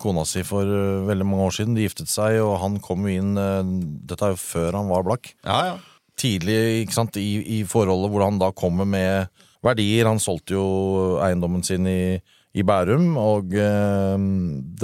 kona 0.02 0.26
si 0.28 0.44
for 0.46 0.68
eh, 0.68 1.06
veldig 1.08 1.26
mange 1.26 1.46
år 1.48 1.56
siden. 1.56 1.78
De 1.78 1.86
giftet 1.86 2.12
seg, 2.12 2.36
og 2.44 2.58
han 2.62 2.76
kom 2.84 3.08
jo 3.08 3.22
inn 3.22 3.40
eh, 3.40 3.62
Dette 4.10 4.28
er 4.28 4.34
jo 4.34 4.42
før 4.42 4.78
han 4.82 4.92
var 4.92 5.06
blakk. 5.08 5.32
Ja, 5.46 5.72
ja. 5.72 5.80
Tidlig 6.20 6.58
ikke 6.82 6.98
sant, 6.98 7.16
i, 7.16 7.40
i 7.56 7.62
forholdet 7.66 8.12
hvor 8.12 8.26
han 8.26 8.38
da 8.42 8.52
kommer 8.54 8.86
med 8.86 9.32
verdier. 9.64 10.10
Han 10.10 10.20
solgte 10.22 10.58
jo 10.58 10.66
eiendommen 11.24 11.64
sin 11.66 11.88
i, 11.88 12.20
i 12.52 12.66
Bærum, 12.68 13.16
og 13.16 13.56
eh, 13.56 14.28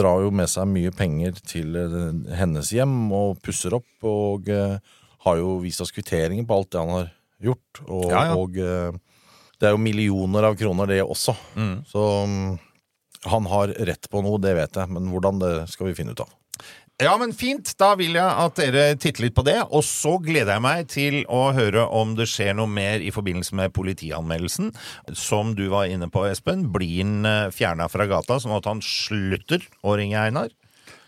drar 0.00 0.24
jo 0.24 0.32
med 0.32 0.48
seg 0.50 0.72
mye 0.72 0.94
penger 0.96 1.36
til 1.44 1.76
hennes 2.32 2.72
hjem 2.72 3.12
og 3.12 3.44
pusser 3.44 3.76
opp. 3.76 3.92
Og 4.08 4.48
har 5.28 5.36
jo 5.36 5.58
vist 5.60 5.84
oss 5.84 5.92
kvitteringer 5.92 6.48
på 6.48 6.56
alt 6.56 6.72
det 6.72 6.80
han 6.80 6.96
har 6.96 7.08
gjort. 7.42 7.82
Og, 7.86 8.08
Ja, 8.10 8.24
ja. 8.30 8.38
og 8.38 8.56
eh, 8.58 8.96
det 9.58 9.68
er 9.68 9.74
jo 9.74 9.82
millioner 9.82 10.50
av 10.50 10.58
kroner, 10.58 10.86
det 10.90 11.02
også. 11.02 11.34
Så 11.90 12.02
mm, 12.30 12.58
han 13.26 13.48
har 13.50 13.72
rett 13.88 14.06
på 14.10 14.22
noe, 14.22 14.38
det 14.42 14.54
vet 14.58 14.76
jeg, 14.78 14.90
men 14.94 15.08
hvordan 15.10 15.40
det 15.42 15.54
skal 15.72 15.90
vi 15.90 15.96
finne 15.98 16.14
ut 16.14 16.22
av. 16.22 16.30
Ja, 16.98 17.12
men 17.18 17.30
fint. 17.30 17.70
Da 17.78 17.92
vil 17.98 18.16
jeg 18.18 18.26
at 18.26 18.56
dere 18.58 18.96
titter 18.98 19.22
litt 19.22 19.34
på 19.36 19.44
det. 19.46 19.60
Og 19.70 19.84
så 19.86 20.16
gleder 20.18 20.56
jeg 20.56 20.62
meg 20.64 20.88
til 20.90 21.18
å 21.30 21.52
høre 21.54 21.84
om 21.94 22.16
det 22.18 22.26
skjer 22.26 22.56
noe 22.58 22.66
mer 22.66 22.98
i 22.98 23.12
forbindelse 23.14 23.54
med 23.54 23.70
politianmeldelsen. 23.76 24.72
Som 25.14 25.52
du 25.54 25.68
var 25.70 25.86
inne 25.86 26.08
på, 26.10 26.24
Espen. 26.26 26.66
Blir 26.74 27.04
han 27.04 27.52
fjerna 27.54 27.86
fra 27.90 28.08
gata, 28.10 28.40
sånn 28.42 28.56
at 28.56 28.66
han 28.66 28.82
slutter 28.82 29.62
å 29.86 29.94
ringe 29.98 30.18
Einar? 30.18 30.50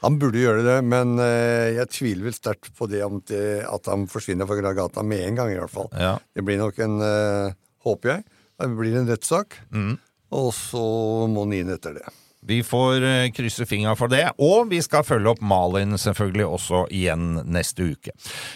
Han 0.00 0.16
burde 0.20 0.40
gjøre 0.40 0.62
det, 0.64 0.78
men 0.88 1.18
eh, 1.20 1.74
jeg 1.76 1.90
tviler 1.92 2.30
vel 2.30 2.36
sterkt 2.36 2.70
på 2.78 2.88
det, 2.88 3.02
om 3.04 3.18
det 3.28 3.60
at 3.68 3.90
han 3.90 4.06
forsvinner 4.08 4.48
fra 4.48 4.72
gata 4.72 5.02
med 5.04 5.26
en 5.26 5.36
gang, 5.36 5.50
i 5.52 5.58
hvert 5.60 5.72
fall. 5.74 5.90
Ja. 5.92 6.14
Det 6.34 6.44
blir 6.46 6.56
nok 6.62 6.78
en, 6.80 6.94
eh, 7.04 7.52
håper 7.84 8.14
jeg, 8.14 8.24
det 8.60 8.70
blir 8.78 8.96
en 8.96 9.10
rettssak, 9.12 9.58
Mm. 9.72 9.98
og 10.32 10.50
så 10.56 11.28
må 11.28 11.44
han 11.44 11.52
inn 11.52 11.70
etter 11.76 11.94
det. 12.00 12.08
Vi 12.42 12.62
får 12.64 13.04
eh, 13.04 13.30
krysse 13.36 13.66
fingra 13.68 13.92
for 14.00 14.08
det. 14.08 14.30
Og 14.40 14.70
vi 14.70 14.80
skal 14.80 15.04
følge 15.04 15.28
opp 15.34 15.42
Malin 15.44 15.92
selvfølgelig 16.00 16.46
også 16.48 16.86
igjen 16.88 17.42
neste 17.52 17.90
uke. 17.92 18.14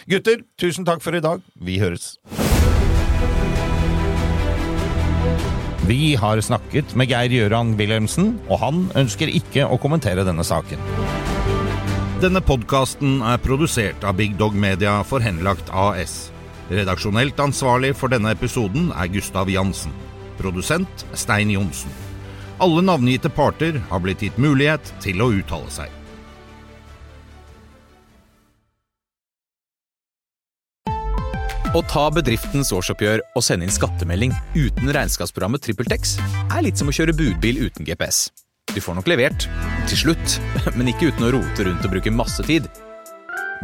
Gutter, 0.09 0.41
tusen 0.57 0.85
takk 0.87 1.05
for 1.05 1.13
i 1.13 1.21
dag. 1.21 1.45
Vi 1.61 1.77
høres. 1.77 2.15
Vi 5.85 6.15
har 6.17 6.41
snakket 6.41 6.95
med 6.97 7.11
Geir 7.13 7.29
Gjøran 7.29 7.75
Wilhelmsen, 7.77 8.39
og 8.49 8.57
han 8.63 8.87
ønsker 8.97 9.29
ikke 9.29 9.67
å 9.69 9.77
kommentere 9.77 10.25
denne 10.25 10.41
saken. 10.41 10.81
Denne 12.15 12.39
podkasten 12.39 13.17
er 13.27 13.41
produsert 13.43 14.05
av 14.07 14.15
Big 14.15 14.37
Dog 14.39 14.53
Media 14.55 15.01
for 15.03 15.19
Henlagt 15.19 15.67
AS. 15.75 16.29
Redaksjonelt 16.71 17.41
ansvarlig 17.43 17.89
for 17.99 18.07
denne 18.07 18.31
episoden 18.31 18.87
er 18.95 19.09
Gustav 19.11 19.51
Jansen. 19.51 19.91
Produsent 20.39 21.03
Stein 21.11 21.51
Johnsen. 21.51 21.91
Alle 22.63 22.85
navngitte 22.87 23.27
parter 23.27 23.81
har 23.89 23.99
blitt 23.99 24.23
gitt 24.23 24.39
mulighet 24.39 24.93
til 25.03 25.19
å 25.19 25.27
uttale 25.35 25.67
seg. 25.75 25.91
Å 31.75 31.83
ta 31.91 32.07
bedriftens 32.15 32.71
årsoppgjør 32.71 33.27
og 33.35 33.43
sende 33.43 33.67
inn 33.67 33.75
skattemelding 33.75 34.31
uten 34.55 34.95
regnskapsprogrammet 34.95 35.67
TrippelTex 35.67 36.15
er 36.47 36.63
litt 36.63 36.79
som 36.79 36.87
å 36.87 36.95
kjøre 36.95 37.19
budbil 37.19 37.65
uten 37.67 37.83
GPS. 37.83 38.29
Du 38.73 38.81
får 38.81 38.97
nok 38.97 39.07
levert, 39.07 39.47
til 39.89 39.99
slutt, 40.05 40.37
men 40.77 40.89
ikke 40.91 41.11
uten 41.11 41.27
å 41.27 41.31
rote 41.37 41.67
rundt 41.67 41.85
og 41.85 41.93
bruke 41.93 42.13
masse 42.13 42.43
tid. 42.47 42.67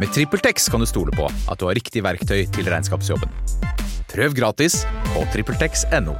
Med 0.00 0.12
TrippelTex 0.14 0.70
kan 0.72 0.80
du 0.80 0.88
stole 0.88 1.12
på 1.16 1.28
at 1.28 1.60
du 1.60 1.66
har 1.68 1.76
riktig 1.76 2.04
verktøy 2.06 2.46
til 2.54 2.68
regnskapsjobben. 2.70 3.32
Prøv 4.12 4.36
gratis 4.36 4.82
på 5.12 5.24
TrippelTex.no. 5.34 6.16